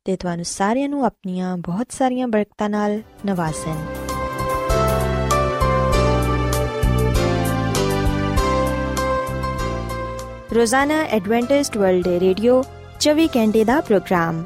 ਤੇ 0.06 0.16
ਤੁਹਾਨੂੰ 0.16 0.46
ਸਾਰਿਆਂ 0.46 0.90
ਨੂੰ 0.90 1.06
ਆਪਣੀਆਂ 1.06 1.58
ਬਹੁਤ 1.58 1.92
ਸਾਰੀਆਂ 1.92 2.28
ਬਰਕਤਾਂ 2.28 2.70
ਨਾਲ 2.70 3.02
ਨਵਾਜ਼ਣ। 3.26 3.86
ਰੋਜ਼ਾਨਾ 10.56 11.02
ਐਡਵੈਂਟਿਸਟ 11.02 11.78
ਵਰਲਡ 11.78 12.08
ਰੇਡੀਓ 12.08 12.64
24 13.00 13.28
ਘੰਟੇ 13.28 13.64
ਦਾ 13.64 13.82
programme. 13.82 14.46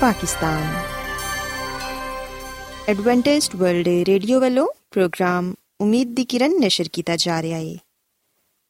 Pakistan. 0.00 0.82
Adventist 2.88 3.56
World 3.56 3.88
Radio 3.88 4.40
ਵੱਲੋਂ 4.40 4.68
ਪ੍ਰੋਗਰਾਮ 4.90 5.54
ਉਮੀਦ 5.80 6.14
ਦੀ 6.14 6.24
ਕਿਰਨ 6.24 6.60
ਨਿਸ਼ਰ 6.60 6.84
ਕੀਤਾ 6.92 7.16
ਜਾ 7.16 7.42
ਰਿਹਾ 7.42 7.58
ਹੈ 7.58 7.74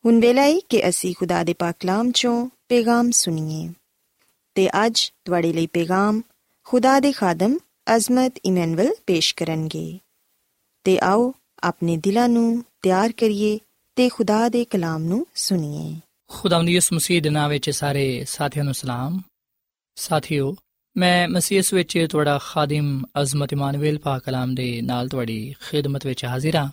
ਹੁਣ 0.05 0.21
ਵੇਲਾ 0.21 0.43
ਹੈ 0.43 0.59
ਕਿ 0.69 0.89
ਅਸੀਂ 0.89 1.15
ਖੁਦਾ 1.19 1.45
ਦੇ 1.45 1.55
ਪਾਕ 1.59 1.75
ਕਲਾਮ 1.81 2.11
ਚੋਂ 2.11 2.49
ਪੈਗਾਮ 2.69 3.11
ਸੁਣੀਏ। 3.11 3.73
ਤੇ 4.55 4.87
ਅੱਜ 4.87 5.13
ਤੁਹਾਡੇ 5.25 5.53
ਲਈ 5.53 5.67
ਪੈਗਾਮ 5.67 6.23
ਖੁਦਾ 6.65 7.01
ਦੇ 7.01 7.13
ਖਾਦਮ 7.13 7.59
ਅਜ਼ਮਤ 7.97 8.35
ਇਮਨੁਅਲ 8.45 8.95
ਪੇਸ਼ 9.07 9.35
ਕਰਨਗੇ। 9.35 9.99
ਤੇ 10.85 10.99
ਆਓ 10.99 11.35
ਆਪਣੇ 11.63 11.97
ਦਿਲਾਂ 11.97 12.29
ਨੂੰ 12.29 12.65
ਤਿਆਰ 12.83 13.13
ਕਰੀਏ 13.13 13.59
ਤੇ 13.97 14.09
ਖੁਦਾ 14.09 14.49
ਦੇ 14.49 14.65
ਕਲਾਮ 14.65 15.03
ਨੂੰ 15.03 15.27
ਸੁਣੀਏ। 15.35 16.01
ਖੁਦਾਵੰਦ 16.29 16.69
ਯਿਸੂ 16.69 16.97
ਮਸੀਹ 16.97 17.23
ਦੇ 17.23 17.31
ਨਾਮ 17.31 17.51
ਵਿੱਚ 17.51 17.71
ਸਾਰੇ 17.71 18.25
ਸਾਥੀਆਂ 18.29 18.65
ਨੂੰ 18.65 18.75
ਸਲਾਮ। 18.75 19.21
ਸਾਥੀਓ 19.97 20.57
ਮੈਂ 20.97 21.29
ਮਸੀਹ 21.29 21.63
ਵਿੱਚ 21.75 22.07
ਤੁਹਾਡਾ 22.11 22.39
ਖਾਦਮ 22.39 23.05
ਅਜ਼ਮਤ 23.21 23.53
ਇਮਾਨੁਅਲ 23.53 23.99
ਪਾਕ 23.99 24.25
ਕਲਾਮ 24.25 24.55
ਦੇ 24.55 24.83
ਨਾਲ 24.83 25.09
ਤੁਹਾਡੀ 25.09 25.55
ਖਿਦਮਤ 25.71 26.07
ਵਿੱਚ 26.07 26.25
ਹਾਜ਼ਰ 26.25 26.57
ਹਾਂ। 26.57 26.71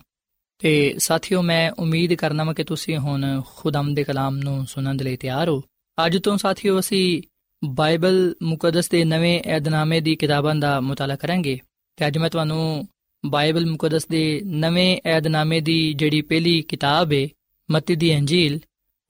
ਤੇ 0.59 0.95
ਸਾਥੀਓ, 0.99 1.41
ਮੈਂ 1.41 1.71
ਉਮੀਦ 1.71 2.13
ਕਰਨਾ 2.13 2.43
ਹਾਂ 2.43 2.53
ਕਿ 2.53 2.63
ਤੁਸੀਂ 2.63 2.97
ਹੁਣ 2.97 3.41
ਖੁਦਾਮ 3.55 3.93
ਦੇ 3.93 4.03
ਕਲਾਮ 4.03 4.37
ਨੂੰ 4.37 4.65
ਸੁਣਨ 4.65 4.97
ਦੇ 4.97 5.03
ਲਈ 5.03 5.15
ਤਿਆਰ 5.15 5.49
ਹੋ। 5.49 5.63
ਅੱਜ 6.05 6.17
ਤੋਂ 6.17 6.37
ਸਾਥੀਓ, 6.37 6.79
ਅਸੀਂ 6.79 7.21
ਬਾਈਬਲ 7.63 8.35
ਮੁਕੱਦਸ 8.43 8.89
ਦੇ 8.89 9.05
ਨਵੇਂ 9.05 9.41
ਏਧਨਾਮੇ 9.47 10.01
ਦੀ 10.01 10.15
ਕਿਤਾਬਾਂ 10.15 10.55
ਦਾ 10.55 10.81
ਮਤਾਲਾ 10.81 11.15
ਕਰਾਂਗੇ। 11.15 11.59
ਤੇ 11.95 12.07
ਅੱਜ 12.07 12.17
ਮੈਂ 12.17 12.29
ਤੁਹਾਨੂੰ 12.29 12.87
ਬਾਈਬਲ 13.25 13.65
ਮੁਕੱਦਸ 13.65 14.07
ਦੇ 14.07 14.41
ਨਵੇਂ 14.45 14.97
ਏਧਨਾਮੇ 15.07 15.59
ਦੀ 15.59 15.93
ਜਿਹੜੀ 15.93 16.21
ਪਹਿਲੀ 16.21 16.61
ਕਿਤਾਬ 16.61 17.13
ਹੈ 17.13 17.27
ਮਤੀ 17.71 17.95
ਦੀ 17.95 18.15
ਅੰਜੀਲ, 18.15 18.59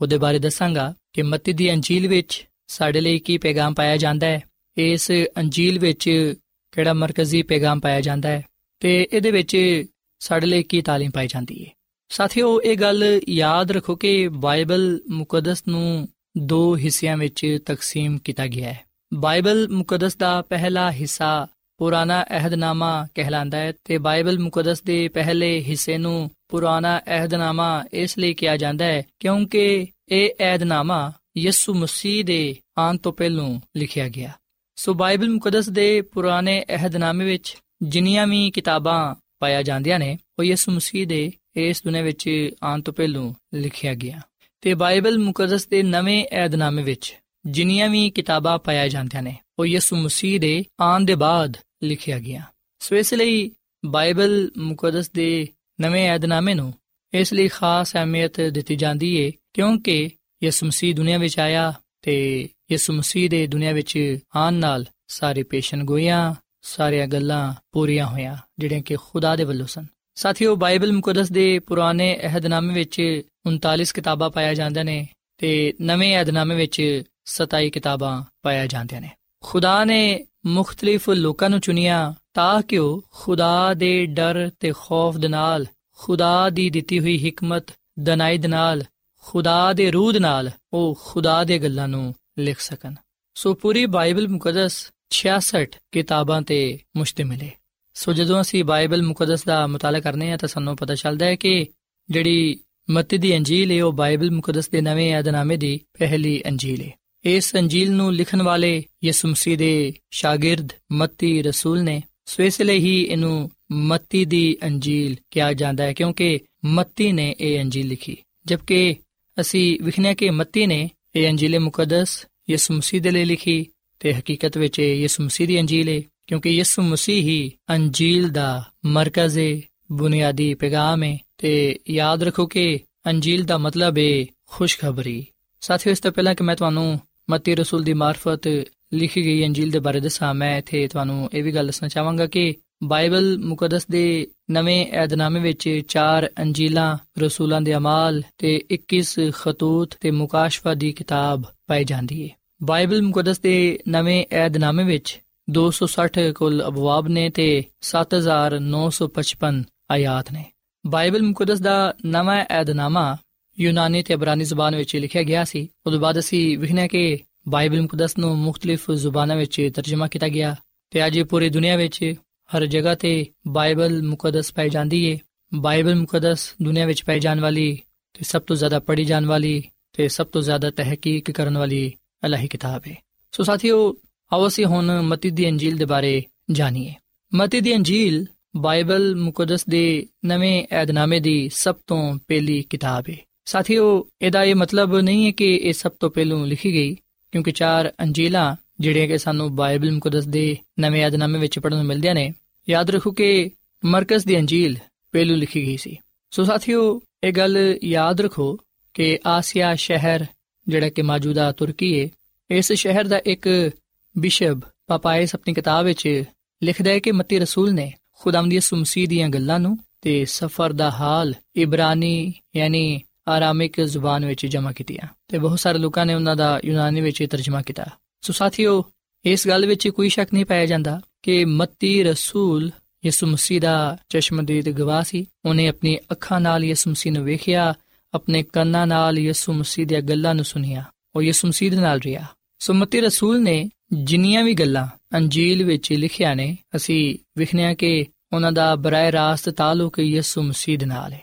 ਉਹਦੇ 0.02 0.18
ਬਾਰੇ 0.18 0.40
ਦੱਸਾਂਗਾ 0.40 0.94
ਕਿ 1.14 1.22
ਮਤੀ 1.22 1.54
ਦੀ 1.54 1.74
ਅੰਜੀਲ 1.74 2.08
ਵਿੱਚ 2.08 2.48
ਸਾਡੇ 2.68 3.02
ਲਈ 3.02 3.20
ਕੀ 3.20 3.38
ਪੈਗਾਮ 3.38 3.74
ਪਾਇਆ 3.74 3.98
ਜਾਂਦਾ 3.98 4.28
ਹੈ। 4.28 4.44
ਇਸ 4.79 5.11
ਅੰਜੀਲ 5.39 5.79
ਵਿੱਚ 5.79 6.35
ਕਿਹੜਾ 6.73 6.93
ਮਰਕਜ਼ੀ 6.93 7.43
ਪੈਗਾਮ 7.43 7.81
ਪਾਇਆ 7.81 8.01
ਜਾਂਦਾ 8.01 8.29
ਹੈ 8.29 8.43
ਤੇ 8.81 9.09
ਇਹਦੇ 9.13 9.31
ਵਿੱਚ 9.31 9.85
ਸਾਡੇ 10.21 10.47
ਲਈ 10.47 10.63
ਕੀ 10.63 10.81
تعلیم 10.81 11.11
ਪਾਈ 11.11 11.27
ਜਾਂਦੀ 11.27 11.65
ਹੈ 11.65 11.71
ਸਾਥੀਓ 12.11 12.61
ਇਹ 12.61 12.77
ਗੱਲ 12.77 13.21
ਯਾਦ 13.29 13.71
ਰੱਖੋ 13.71 13.97
ਕਿ 13.97 14.29
ਬਾਈਬਲ 14.29 15.01
ਮੁਕੱਦਸ 15.09 15.63
ਨੂੰ 15.69 16.09
ਦੋ 16.39 16.77
ਹਿੱਸਿਆਂ 16.77 17.17
ਵਿੱਚ 17.17 17.59
ਤਕਸੀਮ 17.67 18.19
ਕੀਤਾ 18.19 18.47
ਗਿਆ 18.47 18.73
ਹੈ 18.73 18.85
ਬਾਈਬਲ 19.15 19.69
ਮੁਕੱਦਸ 19.69 20.17
ਦਾ 20.17 20.43
ਪਹਿਲਾ 20.43 20.91
ਹਿੱਸਾ 20.93 21.49
ਪੁਰਾਣਾ 21.79 22.25
ਅਹਿਦਨਾਮਾ 22.31 23.09
ਕਹਿਲਾਂਦਾ 23.15 23.59
ਹੈ 23.59 23.73
ਤੇ 23.85 23.99
ਬਾਈਬਲ 23.99 24.39
ਮੁਕੱਦਸ 24.39 24.83
ਦੇ 24.83 25.09
ਪਹਿਲੇ 25.09 25.61
ਹਿੱਸੇ 25.61 25.99
ਨੂੰ 25.99 26.31
ਪੁਰਾਣਾ 26.49 26.99
ਅਹਿਦਨਾਮਾ 26.99 27.85
ਇਸ 27.93 28.19
ਲਈ 28.19 28.35
ਕਿਹਾ 28.35 28.57
ਜਾਂਦਾ 28.57 28.85
ਹੈ 28.85 29.03
ਕਿਉਂਕਿ 29.21 29.87
ਇਹ 30.09 30.31
ਅਹਿਦਨਾਮਾ 30.41 31.13
ਯਿਸੂ 31.37 31.75
ਮਸੀਹ 31.75 32.25
ਦੇ 32.25 32.57
ਆਉਣ 32.79 32.97
ਤੋਂ 32.97 33.13
ਪਹਿਲਾਂ 33.13 33.61
ਲਿਖਿਆ 33.77 34.09
ਗਿਆ 34.09 34.33
ਸੋ 34.80 34.94
ਬਾਈਬਲ 34.94 35.30
ਮੁਕੱਦਸ 35.30 35.70
ਦੇ 35.70 36.02
ਪੁਰਾਣੇ 36.02 36.66
ਅਹਿਦਨਾਮੇ 36.70 37.26
ਵਿੱਚ 37.26 37.58
ਜਿੰਨੀਆਂ 37.82 38.28
ਵੀ 38.28 38.52
ਕਿਤਾਬਾਂ 38.52 39.16
ਪਾਇਆ 39.40 39.64
ਜਾਂਦੀਆਂ 39.64 40.00
ਨੇ, 40.00 40.18
ਉਹ 40.40 40.44
ਯਿਸੂ 40.44 40.72
ਮਸੀਹ 40.72 41.08
ਦੇ 41.08 41.32
ਇਸ 41.56 41.84
ਦੁਨੀਆਂ 41.84 42.04
ਵਿੱਚ 42.04 42.50
ਆਉਣ 42.64 42.82
ਤੋਂ 42.82 42.94
ਪਹਿਲਾਂ 42.94 43.34
ਲਿਖਿਆ 43.54 43.96
ਗਿਆ। 43.96 44.22
ਤੇ 44.62 44.74
ਬਾਈਬਲ 44.74 45.18
ਮੁਕੱਦਸ 45.20 45.68
ਦੇ 45.68 45.84
ਨਵੇਂ 45.84 46.26
ਏਧਨਾਮੇ 46.34 46.84
ਵਿੱਚ 46.84 47.18
ਜਿੰਨੀਆਂ 47.46 47.90
ਵੀ 47.90 48.10
ਕਿਤਾਬਾਂ 48.10 48.58
ਪਾਇਆ 48.58 48.88
ਜਾਂਦੀਆਂ 48.88 49.24
ਨੇ, 49.24 49.36
ਉਹ 49.60 49.66
ਯਿਸੂ 49.66 49.96
ਮਸੀਹ 49.96 50.40
ਦੇ 50.40 50.66
ਆਉਣ 50.80 51.06
ਦੇ 51.06 51.16
ਬਾਅਦ 51.16 51.58
ਲਿਖਿਆ 51.84 52.20
ਗਿਆ। 52.20 52.42
ਸੋ 52.80 52.96
ਇਸ 52.96 53.14
ਲਈ 53.14 53.52
ਬਾਈਬਲ 53.86 54.52
ਮੁਕੱਦਸ 54.58 55.12
ਦੇ 55.12 55.48
ਨਵੇਂ 55.82 56.12
ਏਧਨਾਮੇ 56.12 56.54
ਨੂੰ 56.54 56.74
ਇਸ 57.14 57.34
ਲਈ 57.34 57.48
ਖਾਸ 57.48 57.94
ਅਹਿਮੀਅਤ 57.94 58.42
ਦਿੱਤੀ 58.42 58.76
ਜਾਂਦੀ 58.76 59.26
ਹੈ 59.26 59.32
ਕਿਉਂਕਿ 59.54 60.10
ਯਿਸੂ 60.44 60.66
ਮਸੀਹ 60.66 60.96
ਦੁਨੀਆਂ 60.96 61.20
ਵਿੱਚ 61.20 61.40
ਆਇਆ 61.40 61.74
ਤੇ 62.02 62.50
ਯਿਸੂ 62.72 62.94
ਮਸੀਹ 62.94 63.30
ਦੇ 63.30 63.48
ਦੁਨੀਆਂ 63.48 63.74
ਵਿੱਚ 63.74 64.18
ਆਉਣ 64.36 64.54
ਨਾਲ 64.54 64.86
ਸਾਰੇ 65.08 65.44
ਪੇਸ਼ਨ 65.44 65.84
ਗੋਈਆਂ, 65.84 66.36
ਸਾਰੀਆਂ 66.62 67.08
ਗੱਲਾਂ 67.08 67.54
ਪੂਰੀਆਂ 67.72 68.08
ਹੋਈਆਂ, 68.08 68.38
ਜਿਹੜੀਆਂ 68.60 68.82
ਕਿ 68.82 68.96
ਖੁਦਾ 68.96 69.36
ਦੇ 69.36 69.44
ਵੱਲੋਂ 69.44 69.68
ਸਨ। 69.68 69.86
ਸਾਥੀਓ, 70.16 70.56
ਬਾਈਬਲ 70.56 70.92
ਮੁਕੱਦਸ 70.92 71.32
ਦੇ 71.32 71.60
ਪੁਰਾਣੇ 71.60 72.20
ਅਹਿਦਨਾਮੇ 72.24 72.74
ਵਿੱਚ 72.74 73.22
39 73.46 73.92
ਕਿਤਾਬਾਂ 73.92 74.30
ਪਾਇਆ 74.30 74.54
ਜਾਂਦੀਆਂ 74.54 74.86
ਨੇ 74.86 75.08
ਤੇ 75.38 75.74
ਨਵੇਂ 75.82 76.18
ਅਹਿਦਨਾਮੇ 76.18 76.56
ਵਿੱਚ 76.56 77.04
27 77.26 77.70
ਕਿਤਾਬਾਂ 77.70 78.24
ਪਾਇਆ 78.42 78.68
ਜਾਂਦੀਆਂ 78.68 79.02
ਨੇ। 79.02 79.10
ਖੁਦਾ 79.44 79.84
ਨੇ 79.84 80.26
ਮੁxtਲਿਫ 80.46 81.10
ਲੋਕਾਂ 81.10 81.50
ਨੂੰ 81.50 81.60
ਚੁਣਿਆ 81.60 82.14
ਤਾਂ 82.34 82.62
ਕਿ 82.62 82.78
ਉਹ 82.78 83.04
ਖੁਦਾ 83.12 83.74
ਦੇ 83.74 84.06
ਡਰ 84.06 84.50
ਤੇ 84.60 84.74
ਖੌਫ 84.80 85.18
ਦੇ 85.18 85.28
ਨਾਲ, 85.28 85.66
ਖੁਦਾ 85.98 86.50
ਦੀ 86.50 86.70
ਦਿੱਤੀ 86.70 87.00
ਹੋਈ 87.00 87.30
ਹਕਮਤ, 87.30 87.66
ਦਨਾਈ 88.00 88.38
ਦੇ 88.38 88.48
ਨਾਲ, 88.48 88.84
ਖੁਦਾ 89.22 89.74
ਦੇ 89.74 89.92
ਰੂਹ 89.92 90.14
ਦੇ 90.14 90.20
ਨਾਲ 90.20 90.52
ਉਹ 90.74 91.00
ਖੁਦਾ 91.06 91.44
ਦੇ 91.44 91.60
ਗੱਲਾਂ 91.60 91.88
ਨੂੰ 91.88 92.16
ਲਿਖ 92.40 92.60
ਸਕਣ। 92.60 92.94
ਸੋ 93.36 93.54
ਪੂਰੀ 93.54 93.86
ਬਾਈਬਲ 93.86 94.28
ਮੁਕੱਦਸ 94.28 94.92
66 95.10 95.66
ਕਿਤਾਬਾਂ 95.92 96.42
ਤੇ 96.42 96.80
ਮੁਸ਼ਤਮਿਲ 96.98 97.42
ਹੈ 97.42 97.54
ਸੋ 97.94 98.14
ਜਦੋਂ 98.14 98.42
ਅਸੀਂ 98.42 98.64
ਬਾਈਬਲ 98.64 99.04
ਮੁਕੱਦਸ 99.04 99.44
ਦਾ 99.44 99.68
ਮਤਾਲਾ 99.68 100.00
ਕਰਨੇ 100.00 100.32
ਆ, 100.32 100.38
ਤਾਂ 100.38 100.50
ਸਾਨੂੰ 100.50 100.76
ਪਤਾ 100.76 100.96
ਚੱਲਦਾ 100.96 101.26
ਹੈ 101.26 101.36
ਕਿ 101.36 101.68
ਜਿਹੜੀ 102.10 102.60
ਮਤੀ 102.90 103.18
ਦੀ 103.18 103.38
ਅੰਜੀਲ 103.38 103.72
ਹੈ 103.72 103.84
ਉਹ 103.84 103.94
ਬਾਈਬਲ 103.94 104.32
ਮੁਕੱਦਸ 104.32 104.70
ਦੇ 104.70 104.82
ਨਵੇਂ 104.82 105.10
ਯਾਦਨਾਮੇ 105.10 105.58
ਦੀ 105.58 105.80
ਪਹਿਲੀ 106.00 106.44
ਅੰਜੀਲ 106.46 106.82
ਹੈ 106.82 106.92
ਇਸ 107.26 107.56
ਅੰਜੀਲ 107.56 107.92
ਨੂੰ 107.92 108.14
ਲਿਖਣ 108.14 108.42
ਵਾਲੇ 108.42 108.84
ਯਿਸੂ 109.04 109.28
ਮਸੀਹ 109.28 109.58
ਦੇ 109.58 109.94
ਸ਼ਾਗਿਰਦ 110.12 110.70
ਮਤੀ 110.92 111.42
ਰਸੂਲ 111.42 111.84
ਨੇ 111.84 112.04
ਸੋ 112.26 112.44
ਇਸ 112.44 112.62
ਲਈ 112.62 112.80
ਹੀ 112.80 113.04
ਇਹਨੂੰ 113.04 113.52
ਮਤੀ 113.72 114.26
ਦੀ 114.26 114.58
ਅੰਜੀਲ 114.64 115.16
ਕਿਹਾ 115.32 115.54
ਜਾਂਦਾ 115.54 115.84
ਹੈ, 115.84 115.94
ਕਿਉਂਕਿ 115.94 116.40
ਮਤੀ 116.66 117.12
ਨੇ 117.12 117.36
ਇਹ 117.40 117.60
ਅੰਜੀਲ 117.60 117.88
ਲਿਖੀ। 117.88 118.18
ਜਦਕਿ 118.46 118.96
ਅਸੀਂ 119.42 119.80
ਵਿਖਨੇ 119.84 120.16
ਕਿ 120.16 120.30
ਮਤੀ 120.30 120.68
ਨੇ 120.68 120.90
ਇਹ 121.16 121.30
ਅੰਜੀਲ 121.30 121.60
ਮੁਕੱਦਸ, 121.60 122.26
ਯਿਸੂ 122.50 122.74
ਮਸੀਹ 122.74 123.02
ਦੇ 123.02 123.12
ਲਈ 123.12 123.26
ਲਿਖੀ 123.26 123.66
ਤੇ 124.00 124.14
ਹਕੀਕਤ 124.14 124.58
ਵਿੱਚ 124.58 124.80
ਇਹ 124.80 124.96
ਯਿਸੂ 124.96 125.24
ਮਸੀਹ 125.24 125.48
ਦੀ 125.48 125.60
ਅੰਜੀਲ 125.60 125.90
ਹੈ 125.90 126.02
ਕਿਉਂਕਿ 126.28 126.50
ਯਿਸੂ 126.50 126.82
ਮਸੀਹ 126.82 127.24
ਹੀ 127.24 127.52
ਅੰਜੀਲ 127.70 128.30
ਦਾ 128.30 128.64
ਮਰਕਜ਼ 128.86 129.40
ਹੈ 129.40 129.62
ਬੁਨਿਆਦੀ 129.92 130.54
ਪੈਗਾਮ 130.54 131.04
ਹੈ 131.04 131.18
ਤੇ 131.38 131.80
ਯਾਦ 131.90 132.24
ਰੱਖੋ 132.24 132.48
ਕਿ 132.48 132.80
ਅੰਜੀਲ 133.08 133.44
ਦਾ 133.44 133.58
ਮਤਲਬ 133.58 133.98
ਹੈ 133.98 134.26
ਖੁਸ਼ਖਬਰੀ। 134.48 135.26
ਸਾਥੀਓ, 135.62 135.92
ਇਸ 135.92 136.00
ਤੋਂ 136.00 136.12
ਪਹਿਲਾਂ 136.12 136.36
ਕਿ 136.36 136.44
ਮੈਂ 136.44 136.56
ਤੁਹਾਨੂੰ 136.56 137.00
ਮਤੀ 137.30 137.56
ਰਸੂਲ 137.56 137.84
ਦੀ 137.84 137.94
ਮਾਰਫਤ 137.94 138.48
ਲਿਖੀ 138.94 139.26
ਗਈ 139.26 139.46
ਅੰਜੀਲ 139.46 139.72
ਦੇ 139.72 139.80
ਬਾਰੇ 139.80 140.00
ਦੱਸਾਂ, 140.00 140.34
ਮੈਂ 140.34 140.58
ਇੱਥੇ 140.58 140.88
ਤੁਹਾਨੂੰ 140.88 141.30
ਇਹ 141.34 141.44
ਵੀ 141.44 141.52
ਗੱਲ 141.52 141.66
ਦੱਸਣਾ 141.66 141.90
ਚਾਹਾਂਗਾ 141.90 142.28
ਕਿ 142.28 142.54
ਬਾਈਬਲ 142.84 143.38
ਮੁਕੱਦਸ 143.38 143.88
ਦੇ 143.88 144.28
ਨਵੇਂ 144.52 144.88
ਏਧਨਾਮੇ 145.04 145.40
ਵਿੱਚ 145.40 145.82
ਚਾਰ 145.88 146.30
ਅੰਜੀਲਾਂ, 146.40 146.98
ਰਸੂਲਾਂ 147.20 147.62
ਦੇ 147.62 147.76
ਅਮਾਲ 147.76 148.24
ਤੇ 148.38 148.64
21 148.72 149.32
ਖਤੂਤ 149.32 149.96
ਤੇ 150.02 150.12
ਮੁਕਾਸ਼ਫਾ 150.12 150.74
ਦੀ 150.74 150.92
ਕਿਤਾਬ 150.92 151.44
ਪਾਈ 151.68 151.84
ਜਾਂਦੀ 151.84 152.24
ਹੈ 152.24 152.30
ਬਾਈਬਲ 152.64 153.02
ਮੁਕੱਦਸ 153.02 153.40
ਦੇ 153.40 153.80
ਨਵੇਂ 153.88 154.26
ਏਧਨਾਮੇ 154.34 154.84
ਵਿੱਚ 154.84 155.22
260 155.52 156.32
ਕੁੱਲ 156.32 156.64
ਅਬਵਾਬ 156.68 157.08
ਨੇ 157.08 157.30
ਤੇ 157.30 157.64
7955 157.82 159.64
ਆਇਤ 159.92 160.32
ਨੇ 160.32 160.46
ਬਾਈਬਲ 160.88 161.22
ਮੁਕੱਦਸ 161.22 161.60
ਦਾ 161.60 161.94
ਨਵਾਂ 162.06 162.46
ਏਧਨਾਮਾ 162.62 163.18
ਯੂਨਾਨੀ 163.60 164.04
ਤੇ 164.04 164.14
ਇਬਰਾਨੀ 164.14 164.44
ਜ਼ੁਬਾਨ 164.44 164.76
ਵਿੱਚ 164.76 164.96
ਲਿਖਿਆ 164.96 165.24
ਗਿਆ 165.24 165.44
ਸੀ। 165.44 165.68
ਉਦੋਂ 165.88 166.00
ਬਾਅਦ 166.00 166.20
ਅਸੀਂ 166.20 166.58
ਵਿਖਣਾ 166.58 166.88
ਕਿ 166.88 167.20
ਬਾਈਬਲ 167.48 167.82
ਮੁਕੱਦਸ 167.82 168.18
ਨੂੰ 168.18 168.38
ਮੁxtਲਿਫ 168.38 168.92
ਜ਼ੁਬਾਨਾਂ 168.92 169.36
ਵਿੱਚ 169.36 169.72
ਤਰਜਮਾ 169.76 170.08
ਕੀਤਾ 170.08 170.28
ਗਿਆ 170.28 170.56
ਤੇ 170.90 171.08
ਅੱਜ 171.08 171.22
ਪੂਰੀ 171.22 171.50
ਦੁਨੀਆ 171.50 171.76
ਵਿੱਚ 171.76 172.14
ਹਰ 172.56 172.66
ਜਗ੍ਹਾ 172.66 172.96
ਤੇ 172.96 173.26
ਬਾਈਬਲ 173.48 174.04
ਮੁਕੱਦਸ 174.04 174.54
ਪਾਈ 174.54 174.70
ਜਾਂਦੀ 174.70 175.04
ਏ। 175.06 175.20
ਬਾਈਬਲ 175.54 175.96
ਮੁਕੱਦਸ 175.96 176.56
ਦੁਨੀਆ 176.62 176.86
ਵਿੱਚ 176.86 177.04
ਪਾਈ 177.04 177.20
ਜਾਣ 177.20 177.40
ਵਾਲੀ 177.40 177.80
ਤੇ 178.14 178.24
ਸਭ 178.24 178.42
ਤੋਂ 178.42 178.56
ਜ਼ਿਆਦਾ 178.56 178.80
ਪੜ੍ਹੀ 178.80 179.06
ਜਾਣ 179.06 179.26
ਵਾਲੀ 179.26 179.64
ਤੇ 179.94 180.08
ਸਭ 180.08 180.28
ਤੋਂ 180.28 180.42
ਜ਼ਿਆਦਾ 180.42 180.72
ਤਹਿਕੀਕ 180.72 181.32
ਕਰਨ 181.32 181.58
ਵਾਲੀ 181.58 181.94
ਅਲਾਹੀ 182.26 182.48
ਕਿਤਾਬ 182.48 182.82
ਹੈ 182.88 182.96
ਸੋ 183.32 183.44
ਸਾਥੀਓ, 183.44 183.96
ਆਓ 184.34 184.48
ਅਸੀਂ 184.48 184.66
ਹੁਣ 184.66 185.02
ਮਤੀ 185.02 185.30
ਦੀ 185.30 185.50
ਅੰਜੀਲ 185.50 185.78
ਦੇ 185.78 185.86
ਬਾਰੇ 185.86 186.24
ਜਾਣੀਏ। 186.52 186.94
ਮਤੀ 187.34 187.62
ਦੀ 187.62 187.76
ਅੰਜੀਲ 187.76 188.26
ਬਾਈਬਲ 188.58 189.16
ਮੁਕੱਦਸ 189.16 189.66
ਦੇ 189.66 190.08
ਨਵੇਂ 190.26 190.66
ਏਧਨਾਮੇ 190.82 191.20
ਦੀ 191.20 191.50
ਸਭ 191.50 191.76
ਤੋਂ 191.88 192.20
ਪਹਿਲੀ 192.28 192.62
ਕਿਤਾਬ 192.62 193.04
ਹੈ 193.10 193.18
ਸਾਥੀਓ, 193.46 194.08
ਇਹਦਾ 194.22 194.44
ਇਹ 194.44 194.56
ਮਤਲਬ 194.56 194.98
ਨਹੀਂ 194.98 195.26
ਹੈ 195.26 195.32
ਕਿ 195.32 195.56
ਇਹ 195.56 195.74
ਸਭ 195.74 195.92
ਤੋਂ 196.00 196.10
ਪਹਿਲੂ 196.10 196.46
ਲਿਖੀ 196.46 196.74
ਗਈ, 196.74 196.96
ਕਿਉਂਕਿ 197.32 197.52
ਚਾਰ 197.52 197.94
ਅੰਜੀਲਾਂ 198.02 198.56
ਜਿਹੜੀਆਂ 198.80 199.08
ਕਿ 199.08 199.18
ਸਾਨੂੰ 199.18 199.56
ਬਾਈਬਲ 199.56 199.92
ਮੁਕੱਦਸ 199.92 200.26
ਦੇ 200.26 200.58
ਨਵੇਂ 200.80 201.06
ਏਧਨਾਮੇ 201.06 201.40
ਵਿੱਚ 201.40 201.60
ਪੜ੍ਹਨ 201.60 201.78
ਨੂੰ 201.78 201.86
ਮਿਲਦੀਆਂ 201.86 202.16
ਨੇ, 202.16 202.34
ਯਾਦ 202.70 202.90
ਰੱਖੋ 202.90 203.12
ਕਿ 203.12 203.52
ਮਰਕਸ 203.86 204.26
ਦੀ 204.26 204.40
ਅੰਜੀਲ 204.40 204.78
ਪਹਿਲੂ 205.12 205.36
ਲਿਖੀ 205.36 205.66
ਗਈ 205.66 205.78
ਸੀ। 205.78 205.98
ਸੋ 206.32 206.44
ਸਾਥੀਓ, 206.44 207.02
ਇਹ 207.24 207.32
ਗੱਲ 207.32 207.80
ਯਾਦ 207.84 208.22
ਰੱਖੋ 208.22 208.60
ਕਿ 208.94 209.20
ਆਸੀਆ 209.26 209.76
ਸ਼ਹਿਰ 209.76 210.26
ਜਿਹੜਾ 210.68 210.90
ਕਿ 210.90 211.02
ਮੌਜੂਦਾ 211.02 211.52
ਤੁਰਕੀ 211.52 212.04
ਹੈ 212.04 212.10
ਇਸ 212.52 212.74
ਸ਼ਹਿਰ 212.74 213.08
ਦਾ 213.08 213.22
ਇੱਕ 213.26 213.72
ਬਿਸ਼ਪ 214.18 214.58
ਪਾਪਾਇਸ 214.88 215.36
ਆਪਣੀ 215.36 215.54
ਕਿਤਾਬ 215.54 215.86
ਵਿੱਚ 215.86 216.24
ਲਿਖਦਾ 216.64 216.92
ਹੈ 216.92 217.00
ਕਿ 217.00 217.12
ਮਤੀ 217.12 217.40
ਰਸੂਲ 217.40 217.74
ਨੇ 217.74 217.94
ਖੁਦਾਮ 218.20 218.50
ਦੀ 218.50 218.60
ਸੁਮਸੀ 218.60 219.06
ਦੀਆਂ 219.06 219.30
ਗੱਲਾਂ 219.30 219.60
ਨੂੰ 219.60 219.78
ਤੇ 220.02 220.26
ਸਫ਼ਰ 220.26 220.74
ਦਾ 220.74 220.92
ਹਾਲ 220.92 221.34
ਇਬਰਾਨੀ 221.56 222.34
ਯਾਨੀ 222.56 223.02
ਆਰਾਮਿਕ 223.28 223.82
ਜ਼ੁਬਾਨ 223.82 224.26
ਵਿੱਚ 224.26 224.46
ਜਮ੍ਹਾਂ 224.46 224.74
ਕੀਤੀਆਂ 224.74 225.08
ਤੇ 225.28 225.38
ਬਹੁਤ 225.38 225.60
ਸਾਰੇ 225.60 225.78
ਲੋਕਾਂ 225.78 226.06
ਨੇ 226.06 226.14
ਉਹਨਾਂ 226.14 226.36
ਦਾ 226.36 226.60
ਯੂਨਾਨੀ 226.66 227.02
ਵਿੱਚ 227.02 227.24
ਤਰਜਮਾ 227.32 227.62
ਕੀਤਾ। 227.62 227.86
ਸੋ 228.28 228.34
ਸਾਥੀਓ, 228.34 228.86
ਇਸ 229.26 229.48
ਗੱਲ 229.48 229.66
ਵਿੱਚ 229.66 229.88
ਕੋਈ 229.88 230.10
ਸ਼ੱਕ 230.10 230.34
ਨਹੀਂ 230.34 230.46
ਪਾਇਆ 230.46 230.66
ਜਾਂਦਾ 230.66 231.02
ਕਿ 231.24 231.46
ਮਤੀ 231.46 232.04
ਰਸੂਲ 232.04 232.72
ਯਿਸੂ 233.06 233.28
ਮਸੀਹ 233.28 233.62
ਦਾ 233.62 233.98
ਚਸ਼ਮਦੀਦ 234.10 234.70
ਗਵਾਹ 234.70 235.04
ਸੀ। 235.04 235.26
ਉਹਨੇ 235.46 235.68
ਆਪਣੀ 235.68 235.98
ਅੱਖਾਂ 236.12 236.42
ਨਾਲ 236.42 236.64
ਯਿਸੂ 236.64 236.92
ਮਸੀਹ 236.92 237.14
ਨੂੰ 237.14 237.24
ਵੇਖਿਆ, 237.24 237.74
ਆਪਣੇ 238.14 238.44
ਕੰਨਾਂ 238.44 238.88
ਨਾਲ 238.88 239.20
ਯਿਸੂ 239.20 239.54
ਮਸੀਹ 239.54 239.88
ਦੀਆਂ 239.88 240.02
ਗੱਲਾਂ 240.02 240.36
ਨੂੰ 240.36 240.46
ਸੁਨਿਆ 240.46 240.84
ਉਹ 241.16 241.22
ਯਿਸੂ 241.22 241.48
ਮਸੀਹ 241.48 241.72
ਦੇ 241.72 241.78
ਨਾਲ 241.78 242.00
ਰਿਹਾ। 242.00 242.26
ਸੋ 242.60 242.74
ਮਤੀ 242.74 243.02
ਰਸੂਲ 243.02 243.44
ਨੇ 243.44 243.70
ਜਿੰਨੀਆਂ 243.94 244.44
ਵੀ 244.44 244.54
ਗੱਲਾਂ 244.54 244.88
ਅੰਜੀਲ 245.18 245.64
ਵਿੱਚ 245.64 245.94
ਲਿਖਿਆ 245.94 246.34
ਨੇ, 246.34 246.58
ਅਸੀਂ 246.76 247.18
ਵਿਖਣਿਆ 247.38 247.74
ਕਿ 247.74 248.06
ਉਹਨਾਂ 248.34 248.52
ਦਾ 248.52 248.76
ਬਰਾਏ 248.76 249.12
ਰਾਸਤ 249.12 249.50
ਤਾਲੁਕ 249.50 250.00
ਯਿਸੂ 250.00 250.42
ਮਸੀਹ 250.42 250.78
ਦੇ 250.78 250.86
ਨਾਲ 250.86 251.14
ਹੈ। 251.14 251.22